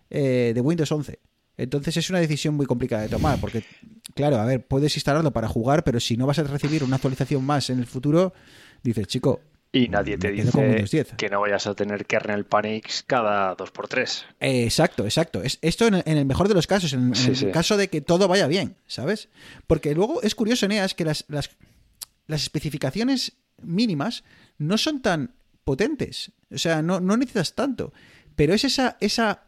[0.10, 1.20] eh, de Windows 11.
[1.58, 3.64] Entonces es una decisión muy complicada de tomar, porque,
[4.14, 7.44] claro, a ver, puedes instalarlo para jugar, pero si no vas a recibir una actualización
[7.46, 8.34] más en el futuro,
[8.84, 9.42] dices, chico.
[9.76, 14.24] Y nadie te dice que no vayas a tener kernel panics cada 2x3.
[14.40, 15.44] exacto, exacto.
[15.44, 18.48] Es, esto en, el mejor de los casos, en, el caso de que todo vaya
[18.48, 19.28] bien, ¿sabes?
[19.68, 21.50] Porque luego es curioso, Neas, que las, las,
[22.30, 24.24] especificaciones mínimas
[24.58, 25.36] no son tan
[25.66, 26.32] potentes.
[26.54, 27.92] O sea, no, no necesitas tanto.
[28.38, 29.44] Pero es esa, esa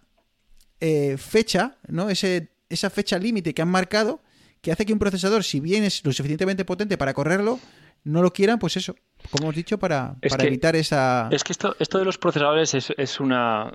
[0.81, 2.09] eh, fecha, ¿no?
[2.09, 4.21] Ese, esa fecha límite que han marcado
[4.59, 7.61] que hace que un procesador, si bien es lo suficientemente potente para correrlo,
[8.03, 8.95] no lo quieran, pues eso,
[9.31, 11.29] como hemos dicho, para, evitar esa...
[11.31, 13.73] Es que esto, esto de los procesadores es, es, una,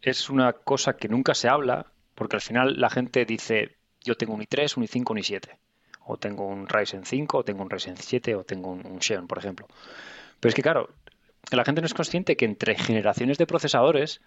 [0.00, 4.34] es una cosa que nunca se habla, porque al final la gente dice, yo tengo
[4.34, 5.56] un i3, un i5, un i7,
[6.04, 9.26] o tengo un Ryzen 5, o tengo un Ryzen 7, o tengo un, un Xeon,
[9.26, 9.66] por ejemplo.
[10.40, 10.90] Pero es que, claro,
[11.50, 14.20] la gente no es consciente que entre generaciones de procesadores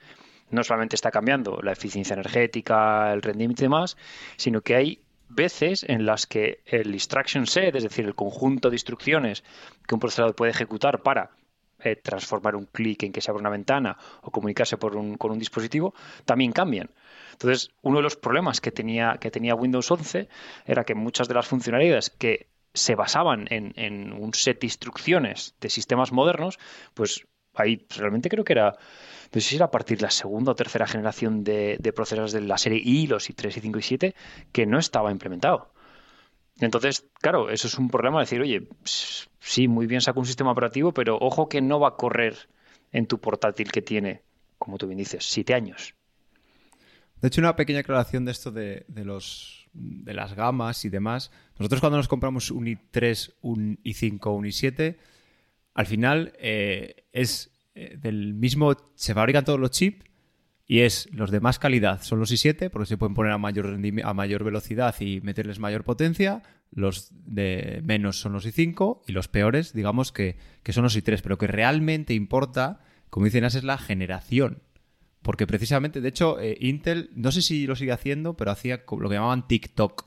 [0.49, 3.97] no solamente está cambiando la eficiencia energética, el rendimiento y demás,
[4.37, 5.01] sino que hay
[5.35, 9.43] veces en las que el instruction set, es decir, el conjunto de instrucciones
[9.87, 11.31] que un procesador puede ejecutar para
[11.79, 15.31] eh, transformar un clic en que se abra una ventana o comunicarse por un, con
[15.31, 15.93] un dispositivo,
[16.23, 16.89] también cambian.
[17.33, 20.29] Entonces, uno de los problemas que tenía, que tenía Windows 11
[20.65, 25.55] era que muchas de las funcionalidades que se basaban en, en un set de instrucciones
[25.59, 26.59] de sistemas modernos,
[26.93, 28.77] pues ahí realmente creo que era
[29.33, 32.41] no sé si era a partir de la segunda o tercera generación de, procesadores de
[32.41, 34.15] la serie I, los i3, i5 y 7,
[34.53, 35.73] que no estaba implementado.
[36.59, 40.93] Entonces, claro, eso es un problema decir, oye, sí, muy bien saco un sistema operativo,
[40.93, 42.47] pero ojo que no va a correr
[42.93, 44.21] en tu portátil que tiene,
[44.57, 45.95] como tú bien dices, siete años.
[47.21, 51.31] De hecho, una pequeña aclaración de esto de, los de las gamas y demás.
[51.59, 54.95] Nosotros cuando nos compramos un i3, un i5, un i7,
[55.75, 60.03] al final eh, es eh, del mismo, se fabrican todos los chips
[60.65, 63.77] y es los de más calidad son los i7 porque se pueden poner a mayor,
[64.03, 69.27] a mayor velocidad y meterles mayor potencia, los de menos son los i5 y los
[69.27, 70.37] peores digamos que,
[70.69, 74.63] son los i3, pero que realmente importa, como dicen, es la generación.
[75.21, 79.09] Porque precisamente, de hecho, eh, Intel, no sé si lo sigue haciendo, pero hacía lo
[79.09, 80.05] que llamaban TikTok.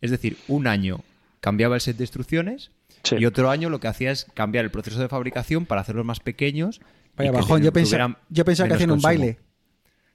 [0.00, 1.00] Es decir, un año
[1.40, 2.70] cambiaba el set de instrucciones
[3.10, 6.20] y otro año lo que hacía es cambiar el proceso de fabricación para hacerlos más
[6.20, 6.80] pequeños
[7.16, 9.38] Vaya bajón, yo, pensaba, yo pensaba que hacían un baile.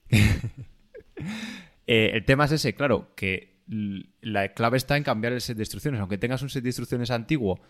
[1.89, 3.61] Eh, el tema es ese, claro, que
[4.19, 6.01] la clave está en cambiar el set de instrucciones.
[6.01, 7.61] Aunque tengas un set de instrucciones antiguo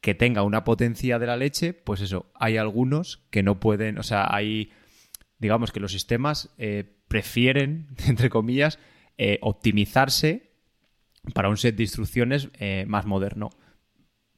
[0.00, 4.02] que tenga una potencia de la leche, pues eso, hay algunos que no pueden, o
[4.02, 4.72] sea, hay,
[5.36, 8.78] digamos que los sistemas eh, prefieren, entre comillas,
[9.18, 10.54] eh, optimizarse
[11.34, 12.48] para un set de instrucciones
[12.86, 13.50] más moderno.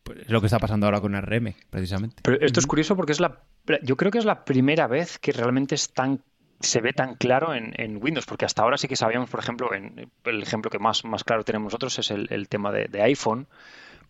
[0.03, 2.23] Pues es lo que está pasando ahora con RM, precisamente.
[2.23, 3.43] Pero esto es curioso porque es la
[3.83, 6.23] yo creo que es la primera vez que realmente es tan,
[6.61, 10.11] se ve tan claro en, Windows, porque hasta ahora sí que sabíamos, por ejemplo, en,
[10.25, 13.47] el ejemplo que más, más claro tenemos nosotros es el, tema de, iPhone,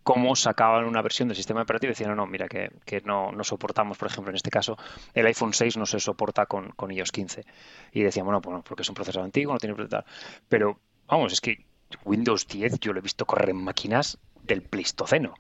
[0.03, 3.45] cómo sacaban una versión del sistema operativo y decían, no, no, mira, que, no, no,
[3.45, 4.77] soportamos, por ejemplo, en este caso,
[5.15, 7.45] el iPhone 6 no se soporta con, con iOS 15.
[7.93, 10.05] Y decíamos, bueno, bueno, porque es un procesador antiguo, no tiene tal.
[10.49, 11.65] Pero vamos, es que
[12.05, 15.35] Windows 10 yo lo he visto correr en máquinas del Pleistoceno.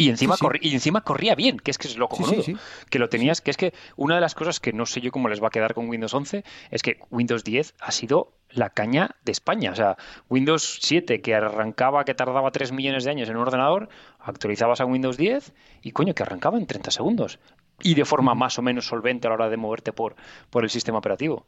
[0.00, 0.46] Y encima, Sí, sí.
[0.46, 2.42] corri- y encima corría bien, que es que es lo cojonudo.
[2.42, 2.56] sí.
[2.88, 5.28] Que lo tenías, que es que una de las cosas que no sé yo cómo
[5.28, 9.16] les va a quedar con Windows 11 es que Windows 10 ha sido la caña
[9.24, 9.70] de España.
[9.72, 9.96] O sea,
[10.28, 14.86] Windows 7 que arrancaba, que tardaba 3 millones de años en un ordenador, actualizabas a
[14.86, 17.38] Windows 10 y coño, que arrancaba en 30 segundos.
[17.82, 20.14] Y de forma más o menos solvente a la hora de moverte por,
[20.50, 21.46] por el sistema operativo.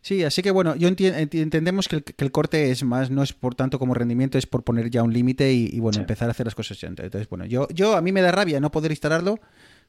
[0.00, 3.22] Sí, así que bueno, yo enti- entendemos que el, que el corte es más, no
[3.22, 6.00] es por tanto como rendimiento, es por poner ya un límite y, y, bueno, Sí.
[6.00, 6.88] empezar a hacer las cosas ya.
[6.88, 9.38] Entonces, bueno, yo, yo a mí me da rabia no poder instalarlo,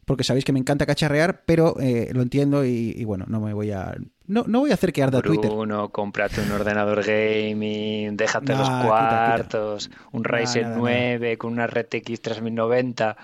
[0.05, 3.53] porque sabéis que me encanta cacharrear, pero eh, lo entiendo y, y bueno, no me
[3.53, 3.95] voy a.
[4.27, 5.49] No, no voy a hacer que arda Twitter.
[5.49, 8.87] Bruno, cómprate un ordenador gaming, déjate Nah, los quita, quita.
[8.87, 10.79] cuartos, un Nah, Ryzen nada, nada.
[10.81, 13.21] 9 con una RTX 3090 Te-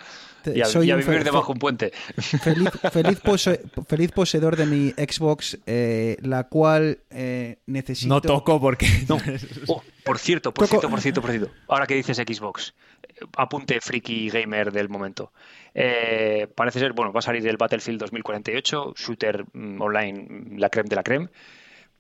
[0.56, 1.92] y a, soy y a vivir debajo un puente.
[2.18, 8.14] Feliz, feliz, pose- feliz poseedor de mi Xbox, eh, la cual eh, necesito.
[8.14, 8.88] No toco porque.
[9.08, 9.18] No.
[9.68, 11.52] Oh, por cierto, por Toco- cierto, por cierto, por cierto.
[11.68, 15.32] Ahora que dices Xbox, eh, apunte friki gamer del momento.
[15.76, 20.90] Eh, parece ser, bueno, va a salir el Battlefield 2048, shooter mm, online, la creme
[20.90, 21.30] de la creme.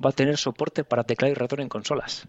[0.03, 2.27] Va a tener soporte para teclado y ratón en consolas.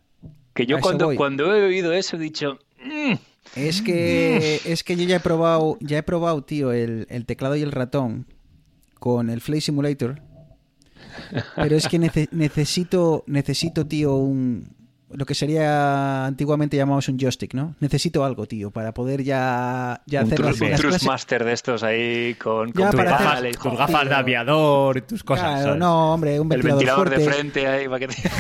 [0.55, 1.17] Que yo cuando, voy.
[1.17, 3.15] cuando he oído eso he dicho, "Mm,
[3.57, 7.57] Es que, es que yo ya he probado, ya he probado, tío, el, el teclado
[7.57, 8.27] y el ratón
[8.99, 10.21] con el Flight Simulator.
[11.57, 14.79] Pero es que nece- necesito, necesito, tío, un
[15.13, 17.75] lo que sería antiguamente llamamos un joystick, ¿no?
[17.81, 21.53] Necesito algo, tío, para poder ya, ya un, hacer las, un las clases- master de
[21.53, 25.47] estos ahí con, con tus para hacer- gafas, Tus gafas de aviador y tus cosas.
[25.47, 25.79] Claro, ¿sabes?
[25.81, 27.25] no, hombre, un el ventilador, ventilador fuerte.
[27.25, 28.31] de frente ahí para que te-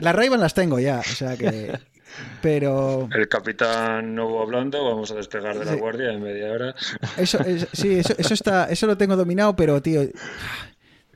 [0.00, 1.78] Las ray las tengo ya, o sea que...
[2.42, 3.08] Pero...
[3.14, 5.78] El capitán Novo hablando, vamos a despegar de la Sí.
[5.78, 6.74] guardia en media hora.
[7.16, 10.02] Eso, es- sí, eso, eso está, eso lo tengo dominado, pero tío,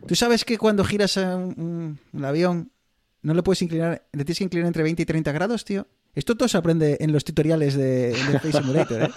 [0.07, 2.71] tú sabes que cuando giras un, un- avión
[3.23, 5.87] no le puedes inclinar, le tienes que inclinar entre 20 y 30 grados, tío.
[6.13, 9.11] Esto todo se aprende en los tutoriales de, de Flight Simulator, ¿eh?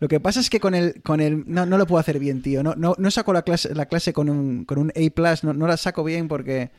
[0.00, 2.40] Lo que pasa es que con el, con el, no, no lo puedo hacer bien,
[2.40, 2.62] tío.
[2.62, 5.66] No, no, no saco la clase, la clase con un, con un A+, no, no
[5.66, 6.70] la saco bien porque,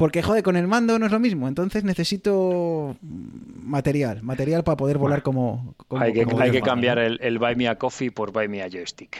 [0.00, 1.46] porque joder, con el mando no es lo mismo.
[1.46, 6.70] Entonces necesito material, material para poder volar como, como- hay que, como hay Dios que
[6.70, 9.18] manda, cambiar el Buy Me a Coffee por Buy Me a Joystick.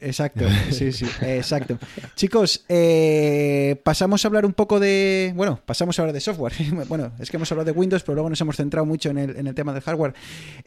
[0.00, 1.78] Exacto, sí, sí, exacto.
[2.14, 5.32] Chicos, eh, pasamos a hablar un poco de.
[5.34, 6.52] Bueno, pasamos a hablar de software.
[6.88, 9.36] Bueno, es que hemos hablado de Windows, pero luego nos hemos centrado mucho en el,
[9.36, 10.14] en el tema del hardware.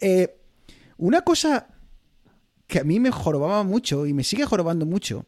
[0.02, 0.36] Eh,
[0.97, 1.67] una cosa
[2.67, 5.26] que a mí me jorobaba mucho y me sigue jorobando mucho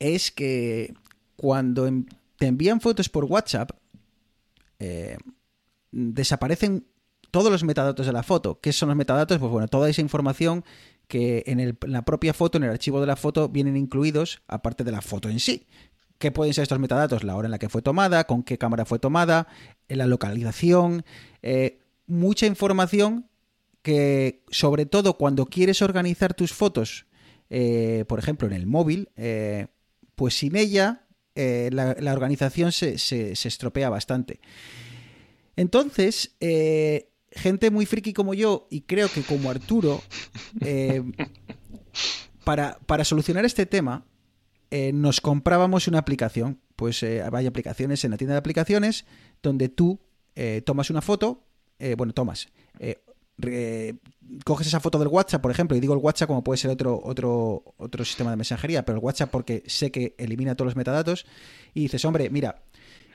[0.00, 0.92] es que
[1.36, 2.06] cuando em-
[2.42, 3.70] te envían fotos por WhatsApp,
[4.80, 5.16] eh,
[5.92, 6.88] desaparecen
[7.30, 8.60] todos los metadatos de la foto.
[8.60, 9.38] ¿Qué son los metadatos?
[9.38, 10.64] Pues bueno, toda esa información
[11.06, 14.90] que en, la propia foto, en el archivo de la foto, vienen incluidos, aparte de
[14.90, 15.68] la foto en sí.
[16.18, 17.22] ¿Qué pueden ser estos metadatos?
[17.22, 19.46] La hora en la que fue tomada, con qué cámara fue tomada,
[19.86, 21.04] en la localización,
[21.42, 21.78] eh,
[22.08, 23.28] mucha información
[23.82, 27.06] que, sobre todo cuando quieres organizar tus fotos,
[27.50, 29.68] eh, por ejemplo, en el móvil, eh,
[30.16, 34.40] pues sin ella eh, la, organización se, se- se estropea bastante.
[35.56, 40.02] Entonces, eh, gente muy friki como yo, y creo que como Arturo,
[40.60, 41.02] eh,
[42.44, 44.04] para, para solucionar este tema,
[44.94, 46.58] nos comprábamos una aplicación.
[46.76, 49.04] Pues hay aplicaciones en la tienda de aplicaciones
[49.42, 50.00] donde tú
[50.64, 51.44] tomas una foto,
[51.98, 52.48] bueno, tomas,
[54.44, 57.00] coges esa foto del WhatsApp, por ejemplo, y digo el WhatsApp como puede ser otro,
[57.02, 61.26] otro, otro sistema de mensajería, pero el WhatsApp porque sé que elimina todos los metadatos,
[61.74, 62.62] y dices, hombre, mira,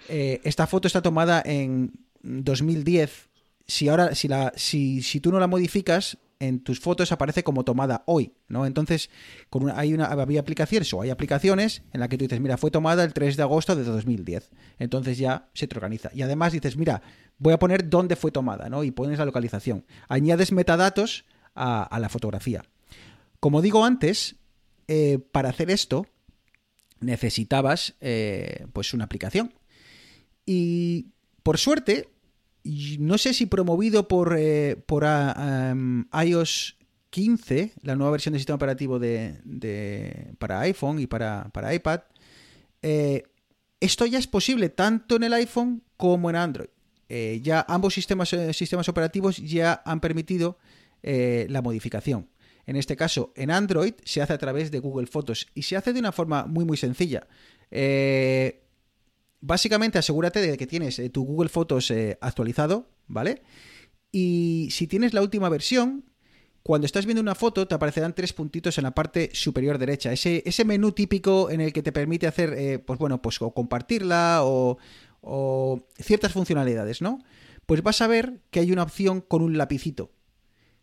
[0.10, 3.30] eh, esta foto está tomada en 2010.
[3.66, 7.64] Si ahora, si la, si, si tú no la modificas, en tus fotos aparece como
[7.66, 8.68] tomada hoy, ¿no?
[8.68, 9.10] Entonces,
[9.50, 12.58] con una- hay una, había aplicaciones o hay aplicaciones en la que tú dices, mira,
[12.58, 14.52] fue tomada el 3 de agosto de 2010.
[14.78, 16.12] Entonces ya se te organiza.
[16.14, 17.02] Y además dices, mira,
[17.40, 18.84] voy a poner dónde fue tomada, ¿no?
[18.84, 19.86] Y pones la localización.
[20.08, 22.64] Añades metadatos a, la fotografía.
[23.40, 24.36] Como digo antes,
[24.88, 26.06] eh, para hacer esto
[27.00, 29.54] necesitabas eh, pues una aplicación.
[30.46, 31.08] Y
[31.44, 32.10] por suerte,
[33.00, 35.76] no sé si promovido por, eh, por ah,
[36.26, 36.78] iOS
[37.10, 42.02] 15, la nueva versión del sistema operativo de, de- para iPhone y para, para iPad,
[43.80, 46.70] esto ya es posible tanto en el iPhone como en Android.
[47.10, 50.58] Eh, ya ambos sistemas, eh, sistemas operativos ya han permitido
[51.04, 52.30] eh, la modificación.
[52.66, 55.94] En este caso, en Android se hace a través de Google Fotos y se hace
[55.94, 57.28] de una forma muy muy sencilla.
[59.40, 63.44] Básicamente asegúrate de que tienes tu Google Fotos actualizado, ¿vale?
[64.12, 66.04] Y si tienes la última versión,
[66.62, 70.12] cuando estás viendo una foto te aparecerán tres puntitos en la parte superior derecha.
[70.12, 74.42] Ese, ese menú típico en el que te permite hacer, pues bueno, pues o compartirla
[74.44, 74.78] o,
[75.28, 77.20] o ciertas funcionalidades, ¿no?
[77.66, 80.12] Pues vas a ver que hay una opción con un lapicito.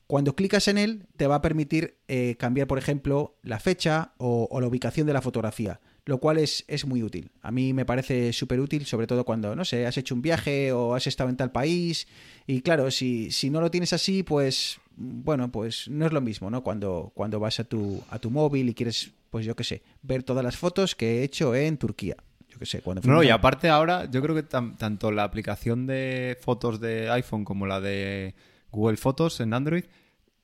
[0.07, 4.61] Cuando clicas en él, te va a permitir eh, cambiar, por ejemplo, la fecha o,
[4.61, 7.31] la ubicación de la fotografía lo cual es, es, muy útil.
[7.41, 10.71] A mí me parece súper útil, sobre todo cuando, no sé, has hecho un viaje
[10.71, 12.07] o has estado en tal país.
[12.47, 16.51] Y claro, si, si no lo tienes así, pues, bueno, pues no es lo mismo,
[16.51, 16.63] ¿no?
[16.63, 20.23] Cuando, cuando vas a tu, a tu móvil y quieres, pues yo qué sé, ver
[20.25, 22.17] todas las fotos que he hecho en Turquía.
[22.55, 26.39] Yo qué sé, cuando No, y aparte ahora, yo creo que tanto la aplicación de
[26.41, 28.37] fotos de iPhone como la de
[28.71, 29.85] Google Fotos en Android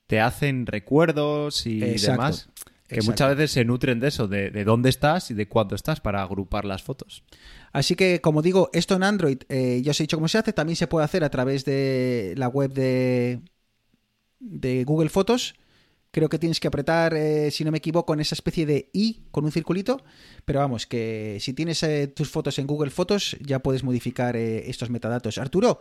[0.07, 2.11] te hacen recuerdos y Exacto.
[2.11, 2.49] demás.
[2.89, 3.11] Que Exacto.
[3.11, 6.21] muchas veces se nutren de eso, de, de, dónde estás y de cuándo estás para
[6.21, 7.23] agrupar las fotos.
[7.71, 10.51] Así que, como digo, esto en Android, eh, ya os he dicho cómo se hace,
[10.51, 13.39] también se puede hacer a través de la web de,
[14.39, 15.55] de Google Fotos.
[16.11, 19.21] Creo que tienes que apretar, eh, si no me equivoco, en esa especie de I
[19.31, 20.03] con un circulito.
[20.45, 24.69] Pero vamos, que si tienes eh, tus fotos en Google Fotos, ya puedes modificar eh,
[24.69, 25.37] estos metadatos.
[25.37, 25.79] Arturo,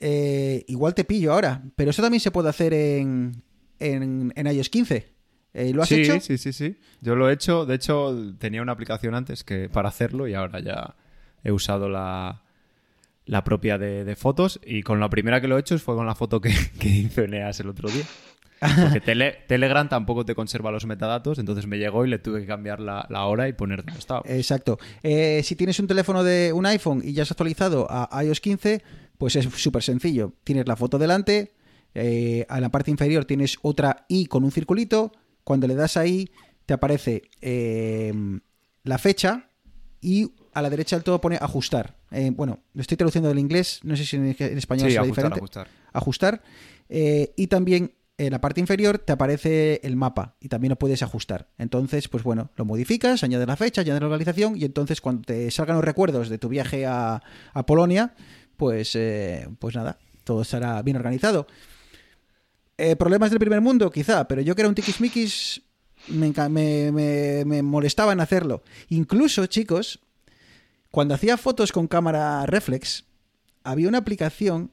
[0.00, 3.42] igual te pillo ahora, pero eso también se puede hacer en,
[3.80, 5.16] en, en iOS 15.
[5.56, 6.20] Eh, ¿Lo has sí, hecho?
[6.20, 6.76] Sí, sí, sí.
[7.00, 7.64] Yo lo he hecho.
[7.64, 10.96] De hecho, tenía una aplicación antes que para hacerlo y ahora ya
[11.42, 12.42] he usado la,
[13.26, 14.60] la propia de, fotos.
[14.64, 16.50] Y con la primera que lo he hecho fue con la foto que,
[16.80, 18.04] hizo Eneas el otro día.
[18.58, 22.46] Porque tele, Telegram tampoco te conserva los metadatos, entonces me llegó y le tuve que
[22.46, 24.22] cambiar la, la hora y poner donde estaba.
[24.24, 24.78] Exacto.
[25.02, 28.82] Eh, si tienes un teléfono de un iPhone y ya has actualizado a iOS 15,
[29.18, 30.32] pues es súper sencillo.
[30.42, 31.52] Tienes la foto delante,
[31.98, 35.12] eh, a la parte inferior tienes otra I con un circulito.
[35.44, 36.30] Cuando le das ahí,
[36.66, 38.12] te aparece eh,
[38.82, 39.48] la fecha
[40.02, 41.95] y a la derecha del todo pone ajustar.
[42.10, 45.02] Eh, bueno, lo estoy traduciendo del inglés, no sé si en, en español sí, será
[45.02, 45.38] ajustar, diferente.
[45.38, 45.68] Ajustar.
[45.92, 46.42] Ajustar.
[46.88, 51.02] Eh, y también en la parte inferior te aparece el mapa y también lo puedes
[51.02, 51.48] ajustar.
[51.58, 55.50] Entonces, pues bueno, lo modificas, añades la fecha, añades la localización y entonces cuando te
[55.50, 58.14] salgan los recuerdos de tu viaje a, a Polonia,
[58.56, 61.46] pues, eh, pues nada, todo estará bien organizado.
[62.78, 63.90] Eh, ¿Problemas del primer mundo?
[63.90, 65.62] Quizá, pero yo que era un tiquismiquis
[66.08, 68.62] me, me, me, me molestaba en hacerlo.
[68.88, 70.00] Incluso, chicos,
[70.96, 73.04] cuando hacía fotos con cámara reflex,
[73.64, 74.70] había una aplicación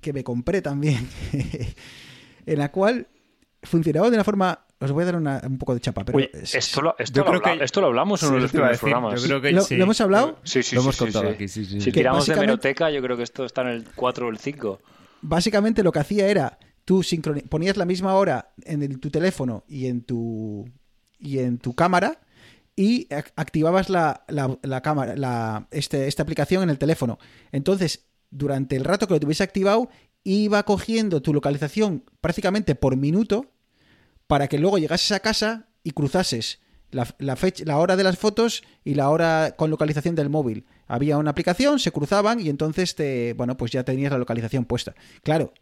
[0.00, 1.08] que me compré también,
[2.46, 3.08] en la cual
[3.64, 4.60] funcionaba de una forma.
[4.78, 6.18] Os voy a dar una, un poco de chapa, pero.
[6.18, 8.42] Uy, esto, lo, esto, yo lo creo habla, que, esto lo hablamos en uno de
[8.42, 9.20] los primeros programas.
[9.20, 9.74] Yo creo que ¿Lo, sí.
[9.74, 10.38] ¿Lo, hemos hablado?
[10.44, 11.34] Sí, sí, lo sí, hemos sí, contado sí.
[11.34, 11.48] aquí.
[11.48, 14.28] Sí, sí, si Que tiramos de meroteca, yo creo que esto está en el 4
[14.28, 14.80] o el 5.
[15.22, 16.56] Básicamente lo que hacía era.
[16.84, 17.04] Tú
[17.48, 20.70] ponías la misma hora en el- tu teléfono y en tu.
[21.18, 22.20] y en tu cámara.
[22.74, 27.18] Y ac- activabas la, la- la cámara, la, este, esta aplicación en el teléfono.
[27.52, 29.90] Entonces, durante el rato que lo tuviese activado,
[30.24, 33.52] iba cogiendo tu localización prácticamente por minuto
[34.26, 36.60] para que luego llegases a casa y cruzases
[36.90, 40.64] la, la, fecha, la hora de las fotos y la hora con localización del móvil.
[40.86, 44.94] Había una aplicación, se cruzaban y entonces te, bueno, pues ya tenías la localización puesta.
[45.22, 45.52] Claro,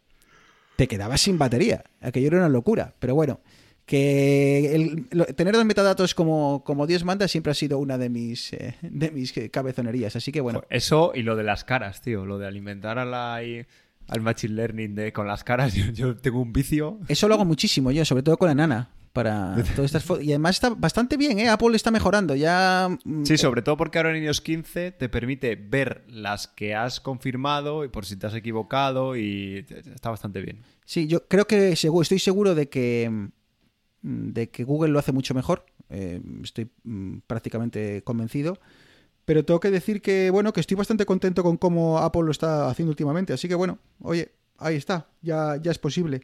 [0.77, 1.83] te quedabas sin batería.
[2.01, 2.93] Aquello era una locura.
[2.99, 3.39] Pero bueno,
[3.85, 8.09] que el- lo- tener los metadatos como, como Dios manda siempre ha sido una de
[8.09, 10.15] mis, eh, de mis cabezonerías.
[10.15, 12.25] Así que bueno, Eso y lo de las caras, tío.
[12.25, 13.35] Lo de alimentar a la,
[14.07, 15.73] al Machine Learning de, con las caras.
[15.75, 16.99] Yo, yo tengo un vicio.
[17.07, 18.89] eso lo hago muchísimo yo, sobre todo con la nana.
[19.13, 20.23] Para todas estas fotos.
[20.23, 21.49] Y además está bastante bien, ¿eh?
[21.49, 22.33] Apple está mejorando.
[22.33, 22.87] Ya.
[23.03, 27.01] mm, Sí, sobre todo porque ahora en iOS 15 te permite ver las que has
[27.01, 30.61] confirmado y por si te has equivocado y está bastante bien.
[30.85, 33.27] Sí, yo creo que estoy seguro de que mm,
[34.01, 35.65] de que Google lo hace mucho mejor.
[35.89, 38.59] Eh, estoy mm, prácticamente convencido.
[39.25, 42.69] Pero tengo que decir que bueno, que estoy bastante contento con cómo Apple lo está
[42.69, 43.33] haciendo últimamente.
[43.33, 46.21] Así que bueno, oye, ahí está, ya, ya es posible.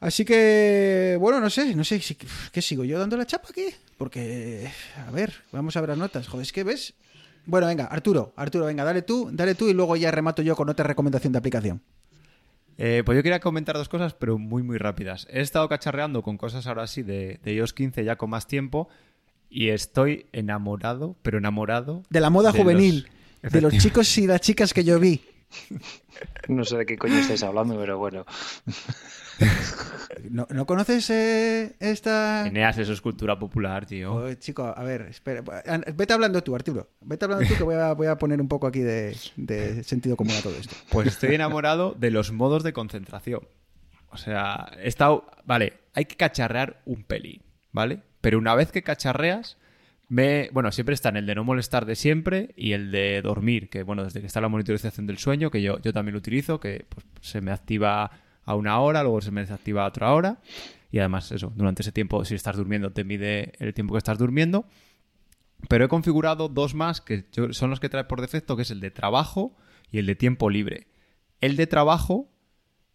[0.00, 3.66] Así que, bueno, no sé, no sé, si, ¿qué sigo yo dando la chapa aquí?
[3.96, 6.28] Porque, a ver, vamos a ver las notas.
[6.28, 6.94] Joder, es que ves.
[7.46, 10.68] Bueno, venga, Arturo, Arturo, venga, dale tú, dale tú y luego ya remato yo con
[10.68, 11.82] otra recomendación de aplicación.
[12.78, 15.26] Eh, pues yo quería comentar dos cosas, pero muy, muy rápidas.
[15.30, 18.88] He estado cacharreando con cosas ahora sí de, de iOS 15 ya con más tiempo
[19.50, 22.02] y estoy enamorado, pero enamorado.
[22.08, 23.08] De la moda de los- juvenil,
[23.42, 25.20] de los chicos y las chicas que yo vi.
[26.48, 28.26] No sé de qué coño estáis hablando, pero bueno.
[30.30, 32.46] ¿No, no conoces eh, esta...?
[32.46, 34.14] Eneas, eso es cultura popular, tío.
[34.14, 35.42] Oh, chico, a ver, espera.
[35.94, 36.90] Vete hablando tú, Arturo.
[37.00, 40.16] Vete hablando tú que voy a, voy a poner un poco aquí de, de sentido
[40.16, 40.74] común a todo esto.
[40.90, 43.46] Pues estoy enamorado de los modos de concentración.
[44.10, 45.30] O sea, he estado.
[45.44, 47.42] Vale, hay que cacharrear un pelín,
[47.72, 48.02] ¿vale?
[48.20, 49.58] Pero una vez que cacharreas,
[50.08, 50.50] me.
[50.52, 54.04] Bueno, siempre están el de no molestar de siempre y el de dormir, que bueno,
[54.04, 57.06] desde que está la monitorización del sueño, que yo, yo también lo utilizo, que pues,
[57.20, 58.10] se me activa
[58.44, 60.38] a una hora, luego se me desactiva a otra hora.
[60.90, 64.18] Y además, eso, durante ese tiempo, si estás durmiendo, te mide el tiempo que estás
[64.18, 64.66] durmiendo.
[65.68, 68.80] Pero he configurado dos más que son los que trae por defecto, que es el
[68.80, 69.56] de trabajo
[69.90, 70.86] y el de tiempo libre.
[71.40, 72.30] El de trabajo,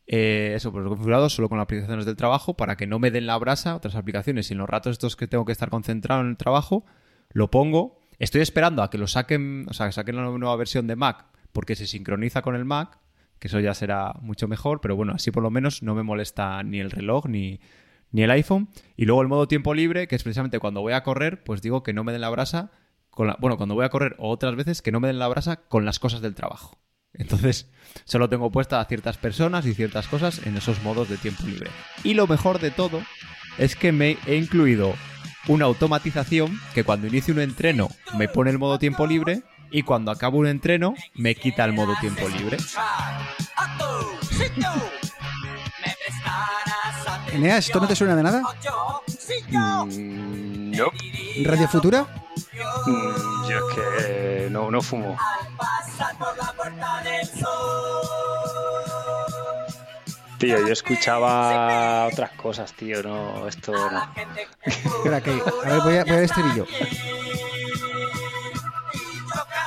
[0.07, 2.99] eh, eso, pues lo he configurado solo con las aplicaciones del trabajo para que no
[2.99, 4.49] me den la brasa otras aplicaciones.
[4.49, 6.85] Y en los ratos estos que tengo que estar concentrado en el trabajo,
[7.33, 7.99] lo pongo.
[8.19, 11.25] Estoy esperando a que lo saquen, o sea, que saquen la nueva versión de Mac,
[11.51, 12.99] porque se sincroniza con el Mac,
[13.39, 16.63] que eso ya será mucho mejor, pero bueno, así por lo menos no me molesta
[16.63, 17.59] ni el reloj ni,
[18.11, 18.69] ni el iPhone.
[18.95, 21.83] Y luego el modo tiempo libre, que es precisamente cuando voy a correr, pues digo
[21.83, 22.71] que no me den la brasa
[23.09, 25.27] con la, bueno, cuando voy a correr o otras veces que no me den la
[25.27, 26.79] brasa con las cosas del trabajo.
[27.13, 27.69] Entonces,
[28.05, 31.69] solo tengo puesta a ciertas personas y ciertas cosas en esos modos de tiempo libre.
[32.03, 33.01] Y lo mejor de todo
[33.57, 34.95] es que me he incluido
[35.47, 40.11] una automatización que cuando inicio un entreno me pone el modo tiempo libre y cuando
[40.11, 42.57] acabo un entreno me quita el modo tiempo libre.
[47.31, 48.41] Eneas, ¿esto no te suena de nada?
[49.49, 50.85] Mm, no.
[51.43, 52.05] ¿Radio Futura?
[52.85, 55.17] Mm, yo es que no, no fumo.
[60.43, 63.71] Tío, yo escuchaba otras cosas, tío, no, esto.
[64.65, 65.31] Espera, que.
[65.31, 66.67] A ver, voy a, voy al estribillo.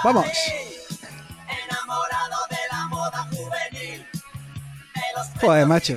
[0.04, 0.26] ¡Vamos!
[5.40, 5.96] Joder, macho.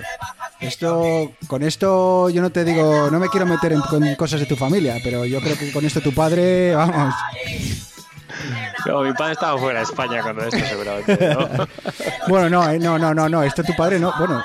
[0.62, 4.46] Esto, con esto yo no te digo, no me quiero meter en con cosas de
[4.46, 7.14] tu familia, pero yo creo que con esto tu padre, vamos.
[8.86, 11.34] No, mi padre estaba fuera de España cuando esto, seguramente.
[11.34, 11.68] ¿no?
[12.28, 14.44] Bueno, no, eh, no, no, no, no, esto tu padre no, bueno,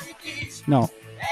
[0.67, 0.91] no.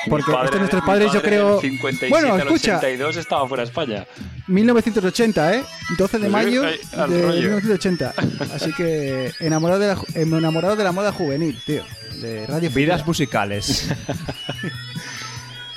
[0.09, 1.61] Porque padre- esto nuestros padres yo creo...
[1.61, 4.07] del 57 Bueno, escucha, 82 estaba fuera de España.
[4.49, 5.65] 1980, ¿eh?
[5.99, 7.35] 12 de mayo ahí, al de rollo.
[7.41, 8.15] 1980.
[8.55, 11.85] Así que enamorado de la, ju- enamorado de la moda juvenil, tío.
[12.21, 13.89] De Radio Vidas musicales.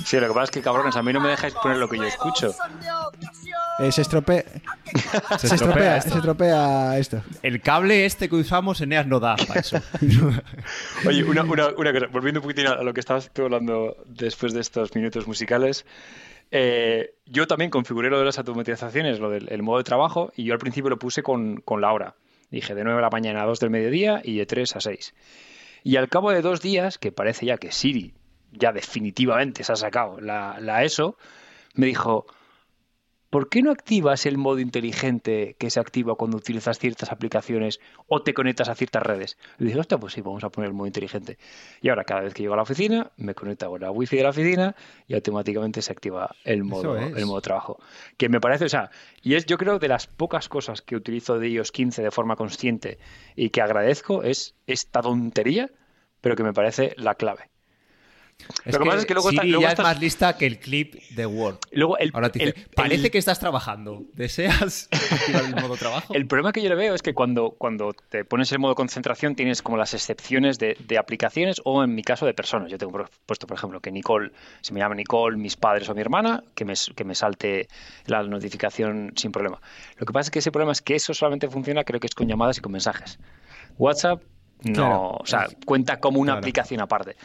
[0.06, 1.98] Sí, lo que pasa es que, cabrones, a mí no me dejáis poner lo que
[1.98, 2.54] yo escucho.
[3.80, 4.44] Eh, se estropea,
[5.40, 6.10] Se se estropea estropea, esto.
[6.12, 7.24] se estropea esto.
[7.42, 9.78] El cable este que usamos Eneas no da para eso.
[11.08, 14.54] Oye, una, una, una cosa, volviendo un poquitín a lo que estabas tú hablando después
[14.54, 15.86] de estos minutos musicales.
[16.52, 20.44] eh, yo también configuré lo de las automatizaciones, lo del el modo de trabajo, y
[20.44, 22.16] yo al principio lo puse con, con la hora.
[22.52, 25.16] Dije de 9 de la mañana a 2 del mediodía y de 3 a 6.
[25.84, 28.14] Y al cabo de dos días, que parece ya que Siri
[28.58, 31.18] ya definitivamente se ha sacado la, la ESO,
[31.76, 32.26] me dijo,
[33.36, 38.22] ¿por qué no activas el modo inteligente que se activa cuando utilizas ciertas aplicaciones o
[38.22, 39.38] te conectas a ciertas redes?
[39.58, 41.38] Le dije, hostia, pues sí, vamos a poner el modo inteligente.
[41.82, 44.24] Y ahora cada vez que llego a la oficina, me conecto con la wifi de
[44.24, 44.74] la oficina
[45.06, 47.14] y automáticamente se activa el modo, es.
[47.14, 47.78] el modo trabajo.
[48.16, 48.90] Que me parece, o sea,
[49.22, 52.38] y es yo creo de las pocas cosas que utilizo de iOS 15 de forma
[52.38, 53.00] consciente
[53.36, 55.70] y que agradezco es esta tontería,
[56.22, 57.50] pero que me parece la clave.
[58.66, 60.38] Es Lo que pasa es que luego está- Siri luego ya estás- es más lista
[60.38, 61.58] que el clip de Word.
[61.72, 64.04] Luego el, Ahora te dice, el- parece el- que estás trabajando.
[64.14, 66.14] ¿Deseas activar el modo trabajo?
[66.14, 69.36] El problema que yo le veo es que cuando, cuando te pones en modo concentración
[69.36, 72.70] tienes como las excepciones de, de aplicaciones o en mi caso de personas.
[72.70, 74.32] Yo tengo puesto, por ejemplo, que Nicole,
[74.62, 77.68] si me llama Nicole, mis padres o mi hermana, que me, que me salte
[78.06, 79.60] la notificación sin problema.
[79.98, 82.14] Lo que pasa es que ese problema es que eso solamente funciona, creo que es
[82.16, 83.18] con llamadas y con mensajes.
[83.78, 84.22] WhatsApp
[84.62, 85.02] no, Claro.
[85.20, 86.40] o sea, cuenta como una Claro.
[86.40, 87.16] aplicación aparte.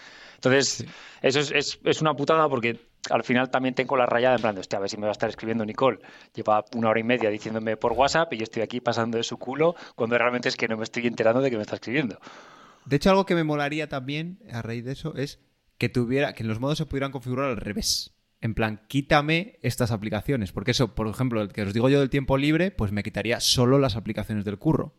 [0.41, 0.86] Entonces,
[1.20, 2.80] eso es, es- es una putada porque
[3.11, 5.11] al final también tengo la rayada en plan, de, hostia, a ver si me va
[5.11, 5.99] a estar escribiendo Nicole.
[6.34, 9.36] Lleva una hora y media diciéndome por WhatsApp y yo estoy aquí pasando de su
[9.38, 12.18] culo cuando realmente es que no me estoy enterando de que me está escribiendo.
[12.86, 15.41] De hecho, algo que me molaría también a raíz de eso es
[15.76, 18.14] que tuviera, que los modos se pudieran configurar al revés.
[18.41, 20.53] En plan, quítame estas aplicaciones.
[20.53, 23.41] Porque eso, por ejemplo, el que os digo yo del tiempo libre, pues me quitaría
[23.41, 24.95] solo las aplicaciones del curro.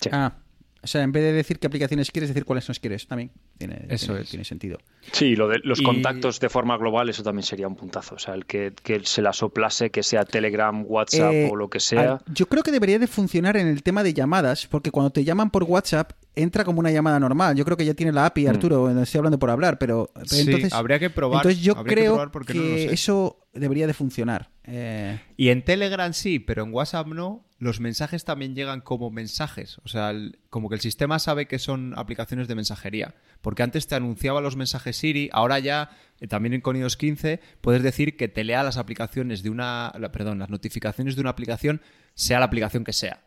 [0.00, 0.10] Sí.
[0.12, 0.41] Ah,
[0.82, 3.06] o sea, en vez de decir qué aplicaciones quieres, decir cuáles no quieres.
[3.06, 4.30] También tiene, Eso tiene, es.
[4.30, 4.78] tiene sentido.
[5.12, 8.16] Sí, lo de los Y- contactos de forma global, eso también sería un puntazo.
[8.16, 11.68] O sea, el que, que se la soplase, que sea Telegram, WhatsApp Eh, o lo
[11.70, 12.12] que sea.
[12.14, 15.22] al- yo creo que debería de funcionar en el tema de llamadas, porque cuando te
[15.24, 17.54] llaman por WhatsApp entra como una llamada normal.
[17.56, 20.26] Yo creo que ya tiene la API, Arturo, no estoy hablando por hablar, pero, pero
[20.26, 21.40] Sí, entonces habría que probar.
[21.44, 22.92] Entonces yo que creo probar porque que, no lo sé.
[22.94, 24.48] eso debería de funcionar.
[24.64, 27.44] Eh, Y en Telegram sí, pero en WhatsApp no.
[27.62, 29.78] Los mensajes también llegan como mensajes.
[29.84, 33.14] O sea, el- como que el sistema sabe que son aplicaciones de mensajería.
[33.40, 37.84] Porque antes te anunciaba los mensajes Siri, ahora ya, eh, también con iOS 15, puedes
[37.84, 39.92] decir que te lea las aplicaciones de una.
[39.96, 41.80] la- perdón, las notificaciones de una aplicación,
[42.14, 43.22] sea la aplicación que sea.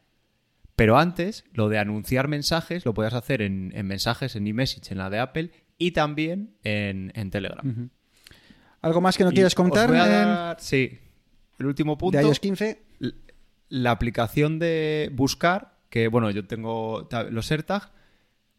[0.75, 4.97] Pero antes, lo de anunciar mensajes lo podías hacer en, en mensajes, en eMessage, en
[4.97, 7.89] la de Apple y también en, en Telegram.
[8.81, 10.99] ¿Algo más que no Y quieras contar voy a en- dar- Sí.
[11.57, 12.17] El último punto.
[12.17, 12.81] de iOS 15?
[13.75, 17.91] La aplicación de buscar, que bueno, yo tengo los AirTag,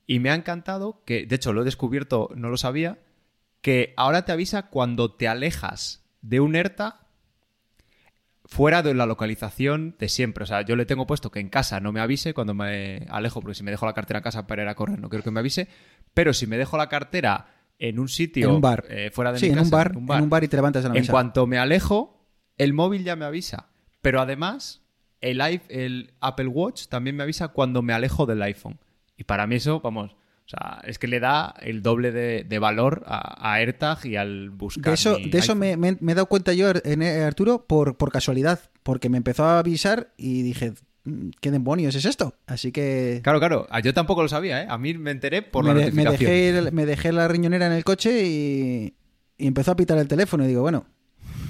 [0.07, 2.99] y me ha encantado que, de hecho, lo he descubierto, no lo sabía,
[3.63, 6.95] que ahora te avisa cuando te alejas de un AirTag,
[8.45, 10.45] fuera de la localización de siempre.
[10.45, 13.41] O sea, yo le tengo puesto que en casa no me avise cuando me alejo,
[13.41, 15.31] porque si me dejo la cartera en casa para ir a correr no quiero que
[15.31, 15.67] me avise,
[16.15, 17.49] pero si me dejo la cartera
[17.79, 18.85] en un sitio En un bar.
[18.89, 19.71] eh, fuera de sí, mi en, casa, un
[20.07, 21.13] bar, en un bar y te levantas de la en mesa.
[21.13, 22.25] cuanto me alejo,
[22.57, 23.71] el móvil ya me avisa.
[24.01, 24.86] Pero además,
[25.21, 28.79] el, el Apple Watch también me avisa cuando me alejo del iPhone.
[29.17, 32.59] Y para mí eso, vamos, o sea, es que le da el doble de, de
[32.59, 34.85] valor a, a AirTag y al buscar.
[34.85, 38.13] De eso, de me, me- me he dado cuenta yo, en- eh, Arturo, por, por
[38.13, 42.35] casualidad, porque me empezó a avisar y dije, "Mm, ¿qué demonios es esto?
[42.47, 43.67] Así que Claro, claro.
[43.71, 44.67] Ah, Yo tampoco lo sabía, ¿eh?
[44.69, 46.31] A mí me enteré por me, la de- me notificación.
[46.31, 48.95] dejé, me dejé la riñonera en el coche y,
[49.39, 50.87] y empezó a pitar el teléfono y digo, bueno,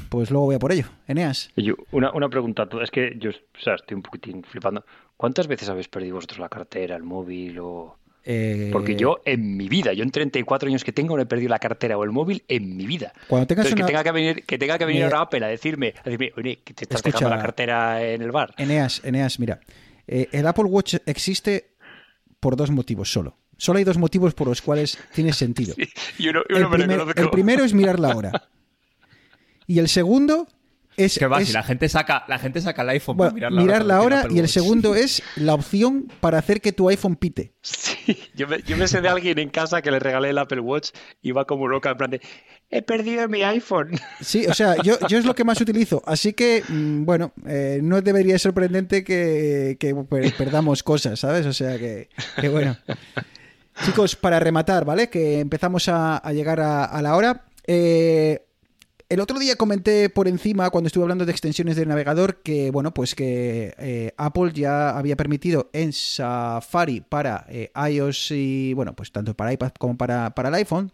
[0.08, 0.84] pues luego voy a por ello.
[1.06, 1.50] Eneas.
[1.56, 4.84] Yo, una, una pregunta, es que yo o sea, estoy un poquitín flipando.
[5.16, 7.96] ¿Cuántas veces habéis perdido vosotros la cartera, el móvil o...?
[8.24, 11.48] eh, Porque yo en mi vida, yo en 34 años que tengo no he perdido
[11.50, 13.12] la cartera o el móvil en mi vida.
[13.28, 13.86] Cuando tengas Entonces, una...
[13.86, 16.32] que tenga que venir, que tenga que venir Mira- ahora Apple a decirme, a decirme,
[16.36, 18.52] oye, que te estás Escucha- dejando la cartera en el bar.
[18.58, 19.60] Eneas, Eneas, mira.
[20.06, 21.70] eh, el Apple Watch existe
[22.40, 23.36] por dos motivos solo.
[23.58, 25.74] Solo hay dos motivos por los cuales tiene sentido.
[26.18, 28.32] Primer- el primero es mirar la hora.
[29.66, 30.46] Y el segundo
[30.96, 33.50] es, Que va, es- si la gente saca, la gente saca el iPhone bueno, para
[33.50, 34.52] mirar, mirar la la hora, hora cuando y el Watch.
[34.52, 37.52] segundo es la opción para hacer que tu iPhone pite.
[37.60, 40.60] Sí, yo me, yo me sé de alguien en casa que le regalé el Apple
[40.60, 40.90] Watch
[41.20, 42.20] y va como loca en plan de,
[42.70, 43.90] he perdido mi iPhone.
[44.22, 46.02] Sí, o sea, yo, yo es lo que más utilizo.
[46.06, 51.44] Así que, mm, bueno, eh, no debería ser sorprendente que, que per- perdamos cosas, ¿sabes?
[51.44, 52.08] O sea que,
[52.40, 52.76] que bueno.
[53.84, 55.10] Chicos, para rematar, ¿vale?
[55.10, 57.44] Que empezamos a, a llegar a, a la hora.
[57.66, 58.45] Eh,
[59.08, 62.92] el otro día comenté por encima, cuando estuve hablando de extensiones del navegador, que bueno,
[62.92, 69.12] pues que eh, Apple ya había permitido en Safari para eh, iOS y bueno, pues
[69.12, 70.92] tanto para iPad como para, para el iPhone,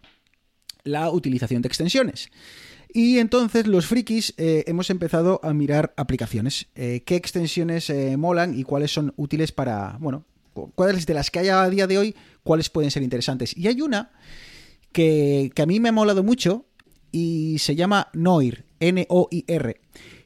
[0.83, 2.29] la utilización de extensiones.
[2.93, 6.67] Y entonces los frikis eh, hemos empezado a mirar aplicaciones.
[6.75, 11.47] ¿Qué extensiones molan y cuáles son útiles para, bueno, cu- cuáles de las que hay
[11.49, 13.57] a día de hoy, cuáles pueden ser interesantes?
[13.57, 14.11] Y hay una
[14.91, 16.67] que, que a mí me ha molado mucho
[17.13, 19.81] y se llama Noir, N-O-I-R.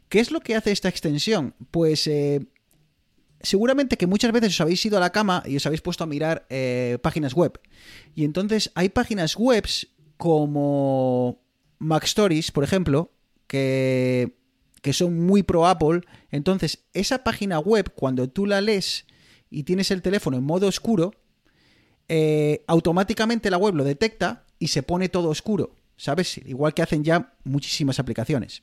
[0.10, 1.54] ¿Qué es lo que hace esta extensión?
[1.70, 2.48] Pues eh,
[3.42, 6.08] seguramente que muchas veces os habéis ido a la cama y os habéis puesto a
[6.08, 7.60] mirar eh, páginas web.
[8.16, 11.44] Y entonces hay páginas webs como
[11.78, 13.12] Mac Stories, por ejemplo,
[13.48, 14.38] que,
[14.82, 16.02] que son muy pro Apple.
[16.32, 19.06] Entonces, esa página web, cuando tú la lees
[19.50, 21.12] y tienes el teléfono en modo oscuro,
[22.08, 25.76] eh, automáticamente la web lo detecta y se pone todo oscuro.
[25.98, 26.38] ¿Sabes?
[26.38, 28.62] Igual que hacen ya muchísimas aplicaciones.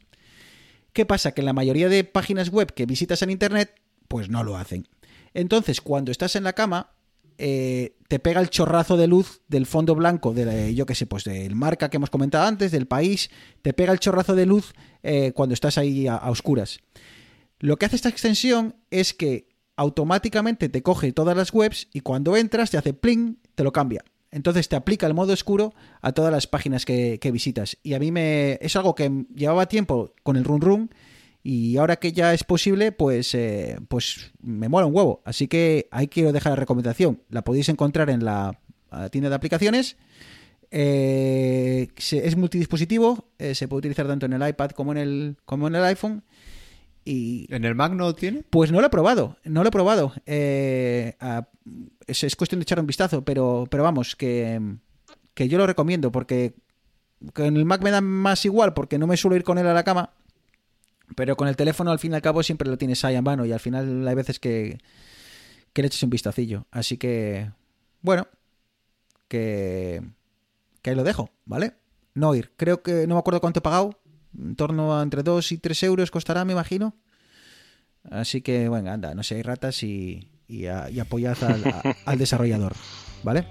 [0.93, 1.33] ¿Qué pasa?
[1.33, 3.75] Que en la mayoría de páginas web que visitas en Internet,
[4.09, 4.89] pues no lo hacen.
[5.35, 6.93] Entonces, cuando estás en la cama,
[7.37, 11.25] eh, te pega el chorrazo de luz del fondo blanco, de yo qué sé, pues
[11.25, 13.31] del marca que hemos comentado antes, del país,
[13.63, 14.73] te pega el chorrazo de luz
[15.03, 16.79] eh, cuando estás ahí a oscuras.
[17.59, 22.37] Lo que hace esta extensión es que automáticamente te coge todas las webs y cuando
[22.37, 24.05] entras te hace pling, te lo cambia.
[24.35, 27.79] Entonces te aplica el modo oscuro a todas las páginas que, visitas.
[27.85, 30.91] Y a mí me es algo que llevaba tiempo con el run run
[31.45, 35.23] y ahora que ya es posible, pues, eh, pues me mola un huevo.
[35.25, 37.23] Así que ahí quiero dejar la recomendación.
[37.31, 38.59] La podéis encontrar en la,
[39.13, 39.97] tienda de aplicaciones.
[40.73, 45.69] Eh, es multidispositivo, eh, se puede utilizar tanto en el iPad como en el, como
[45.69, 46.25] en el iPhone.
[47.05, 48.45] Y ¿En el Mac no tiene?
[48.49, 50.13] pues no lo he probado, no lo he probado.
[50.27, 51.49] Eh, a-
[52.07, 54.61] es, es cuestión de echar un vistazo, pero, pero vamos, que,
[55.35, 56.55] que yo lo recomiendo porque
[57.35, 59.75] con el Mac me da más igual porque no me suelo ir con él a
[59.75, 60.11] la cama,
[61.17, 63.45] pero con el teléfono al fin y al cabo siempre lo tienes ahí en mano
[63.45, 64.79] y al final hay veces que,
[65.73, 66.67] que le eches un vistacillo.
[66.71, 67.51] Así que,
[68.01, 68.27] bueno,
[69.29, 70.03] que,
[70.83, 71.75] que ahí lo dejo, ¿vale?
[72.15, 72.53] No ir.
[72.57, 73.99] Creo que no me acuerdo cuánto he pagado.
[74.39, 76.95] En torno a entre 2 y 3 euros costará, me imagino.
[78.11, 82.19] Así que, bueno, anda, no seáis ratas y, y, a- y apoyad al, a- al
[82.19, 82.75] desarrollador,
[83.23, 83.47] ¿vale?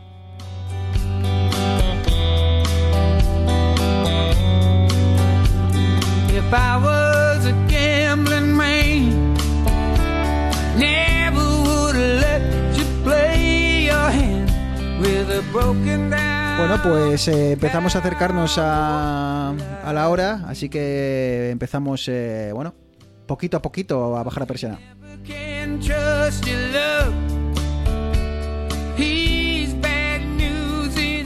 [6.37, 9.33] If I was a gambling man,
[10.77, 14.49] never would let you play your hand
[14.99, 16.22] with a broken down.
[16.57, 19.49] Bueno, pues eh, empezamos a acercarnos a,
[19.83, 22.73] a la hora, así que empezamos, eh, bueno,
[23.27, 24.79] poquito a poquito a bajar la persiana.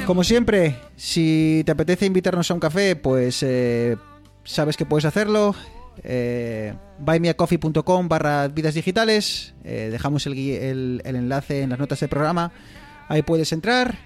[0.05, 3.97] Como siempre, si te apetece invitarnos a un café, pues eh,
[4.43, 5.53] sabes que puedes hacerlo.
[6.03, 9.53] Eh, buymeacoffee.com barra vidas digitales.
[9.63, 12.51] Eh, dejamos el, el- el enlace en las notas del programa.
[13.09, 13.97] Ahí puedes entrar.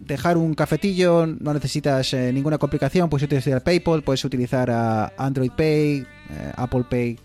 [0.00, 1.26] Dejar un cafetillo.
[1.26, 3.08] No necesitas eh, ninguna complicación.
[3.08, 5.98] Puedes utilizar PayPal, puedes utilizar a Android Pay,
[6.30, 7.18] eh, Apple Pay,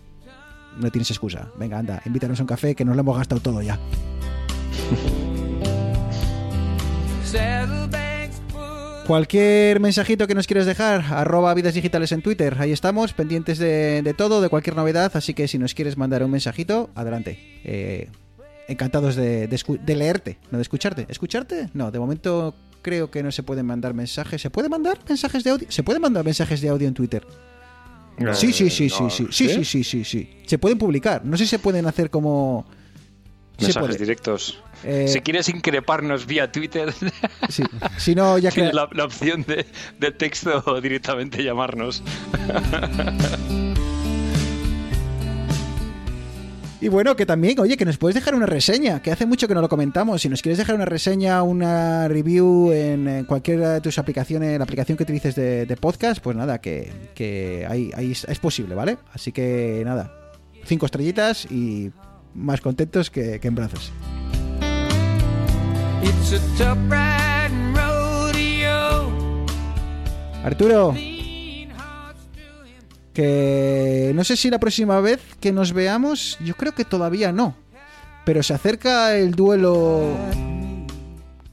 [0.78, 1.48] no tienes excusa.
[1.58, 3.78] Venga, anda, invítanos a un café que nos lo hemos gastado todo ya.
[9.06, 12.56] Cualquier mensajito que nos quieras dejar, arroba vidas digitales en Twitter.
[12.60, 15.10] Ahí estamos, pendientes de, de todo, de cualquier novedad.
[15.14, 17.38] Así que si nos quieres mandar un mensajito, adelante.
[17.64, 18.08] Eh,
[18.68, 21.06] encantados de, de leerte, no de escucharte.
[21.08, 21.68] ¿Escucharte?
[21.74, 24.40] No, de momento creo que no se pueden mandar mensajes.
[24.42, 25.66] ¿Se puede mandar mensajes de audio?
[25.70, 27.26] ¿Se pueden mandar mensajes de audio en Twitter?
[28.18, 30.30] Eh, Sí, sí, sí, sí, no, sí, sí, sí, sí, sí, sí.
[30.46, 31.24] Se pueden publicar.
[31.24, 32.66] No sé si se pueden hacer como...
[33.58, 33.98] Mensajes puede.
[33.98, 34.58] directos.
[34.82, 36.92] Eh, Si quieres increparnos vía Twitter,
[37.48, 37.62] sí.
[37.98, 38.54] Si no, ya que...
[38.56, 39.66] tienes la, la opción de,
[40.00, 42.02] de texto o directamente llamarnos.
[46.82, 49.54] Y bueno, que también, oye, que nos puedes dejar una reseña, que hace mucho que
[49.54, 50.20] no lo comentamos.
[50.20, 54.64] Si nos quieres dejar una reseña, una review en, en cualquiera de tus aplicaciones, la
[54.64, 58.98] aplicación que utilices de, de podcast, pues nada, que, que ahí, ahí es posible, ¿vale?
[59.12, 60.12] Así que nada,
[60.64, 61.92] cinco estrellitas y
[62.34, 63.92] más contentos que, que en brazos.
[70.42, 70.96] Arturo,
[73.12, 77.56] que no sé si la próxima vez que nos veamos, yo creo que todavía no.
[78.24, 80.16] Pero se acerca el duelo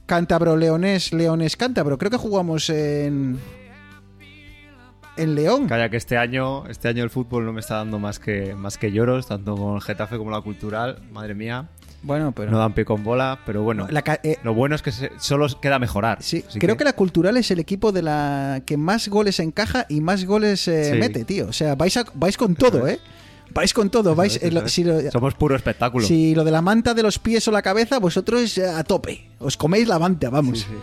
[0.06, 1.98] cántabro-leonés, leonés-cántabro.
[1.98, 3.38] Creo que jugamos en.
[5.16, 5.68] En León.
[5.68, 8.78] Calla que este año, este año el fútbol no me está dando más que, más
[8.78, 11.02] que lloros, tanto con el Getafe como la cultural.
[11.12, 11.68] Madre mía,
[12.02, 12.50] Bueno, pero.
[12.50, 13.86] no dan pie con bola, pero bueno.
[13.90, 16.22] La ca- eh, Lo bueno es que se- solo queda mejorar.
[16.22, 16.84] sí, Así creo que...
[16.84, 20.92] la cultural es el equipo de la que más goles encaja y más goles eh,
[20.94, 20.98] Sí.
[20.98, 21.48] mete, tío.
[21.48, 22.98] O sea, vais, a- vais con todo, ¿eh?
[23.52, 24.14] Vais con todo.
[24.14, 24.72] Vais, eh, lo- es.
[24.72, 26.06] si, lo, Somos puro espectáculo.
[26.06, 29.28] si lo de la manta de los pies o la cabeza, vosotros eh, a tope.
[29.38, 30.60] Os coméis la manta, vamos.
[30.60, 30.76] Sí, sí.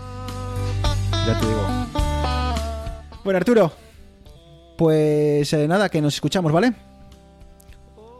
[1.25, 1.67] Ya te digo.
[3.23, 3.71] Bueno, Arturo,
[4.77, 6.73] pues eh, nada, que nos escuchamos, ¿vale?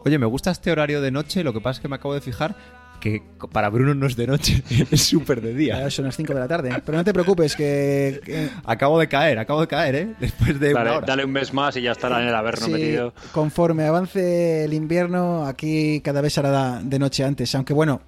[0.04, 2.20] Oye, me gusta este horario de noche, lo que pasa es que me acabo de
[2.20, 2.56] fijar
[3.00, 3.22] que
[3.52, 5.88] para Bruno no es de noche, es súper de día.
[5.90, 6.82] Son las 5 de la tarde.
[6.84, 8.20] Pero no te preocupes, que.
[8.24, 10.14] que- Acabo de caer, acabo de caer, ¿eh?
[10.20, 11.06] Después de una Dale, hora.
[11.06, 13.14] dale un mes más y ya estará en el Averno sí, metido.
[13.32, 17.54] conforme avance el invierno, aquí cada vez será de noche antes.
[17.54, 18.00] Aunque bueno,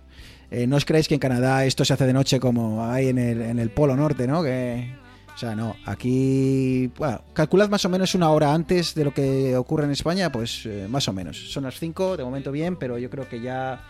[0.51, 3.19] eh, no os creáis que en Canadá esto se hace de noche como hay en
[3.19, 4.43] el, en el Polo Norte, ¿no?
[4.43, 4.93] Que,
[5.33, 5.77] o sea, no.
[5.87, 10.33] Aquí, bueno, calculad más o menos una hora antes de lo que ocurre en España,
[10.33, 11.39] pues eh, más o menos.
[11.53, 13.81] Son las 5, de momento bien, pero yo creo que ya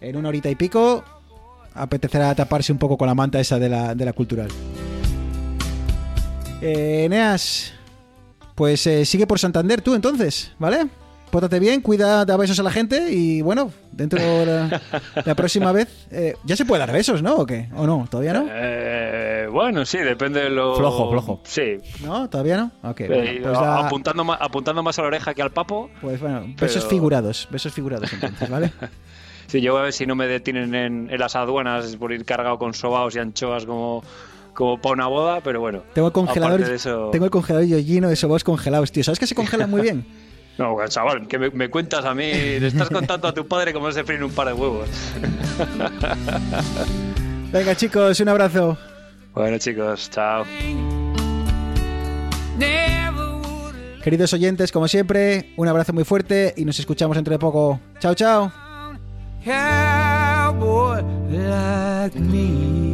[0.00, 1.04] en una horita y pico
[1.74, 4.48] apetecerá taparse un poco con la manta esa de la, de la cultural.
[6.62, 7.74] Eh, Eneas,
[8.54, 10.86] pues eh, sigue por Santander tú entonces, ¿vale?
[11.30, 14.80] Pótate bien, cuida, da besos a la gente y bueno, dentro de la,
[15.24, 16.06] la próxima vez...
[16.10, 17.34] eh, ya se puede dar besos, ¿no?
[17.36, 17.68] ¿O qué?
[17.76, 18.06] ¿O no?
[18.08, 18.46] ¿Todavía no?
[18.48, 20.76] Eh, bueno, sí, depende de lo.
[20.76, 21.40] Flojo, flojo.
[21.44, 21.78] Sí.
[22.02, 22.30] ¿No?
[22.30, 22.72] ¿Todavía no?
[22.88, 25.90] Ok, Eh, bueno, pues, da- apuntando, más, apuntando más a la oreja que al papo.
[26.00, 28.72] pues bueno, besos pero- figurados, besos figurados entonces, ¿vale?
[29.48, 32.24] Sí, yo voy a ver si no me detienen en, en las aduanas por ir
[32.24, 34.02] cargado con sobaos y anchoas como,
[34.54, 35.82] como para una boda, pero bueno.
[35.94, 39.04] Tengo el congelador, aparte de eso- tengo el congelador lleno de sobaos congelados, tío.
[39.04, 40.06] ¿Sabes que se congelan muy bien?
[40.58, 43.92] No, chaval, que me, me cuentas a mí, le estás contando a tu padre cómo
[43.92, 44.88] se fríen un par de huevos.
[47.52, 48.78] Venga, chicos, un abrazo.
[49.34, 50.44] Bueno, chicos, chao.
[54.02, 57.78] Queridos oyentes, como siempre, un abrazo muy fuerte y nos escuchamos dentro de poco.
[58.00, 58.50] Chao, chao.
[59.46, 62.85] Cowboy like me.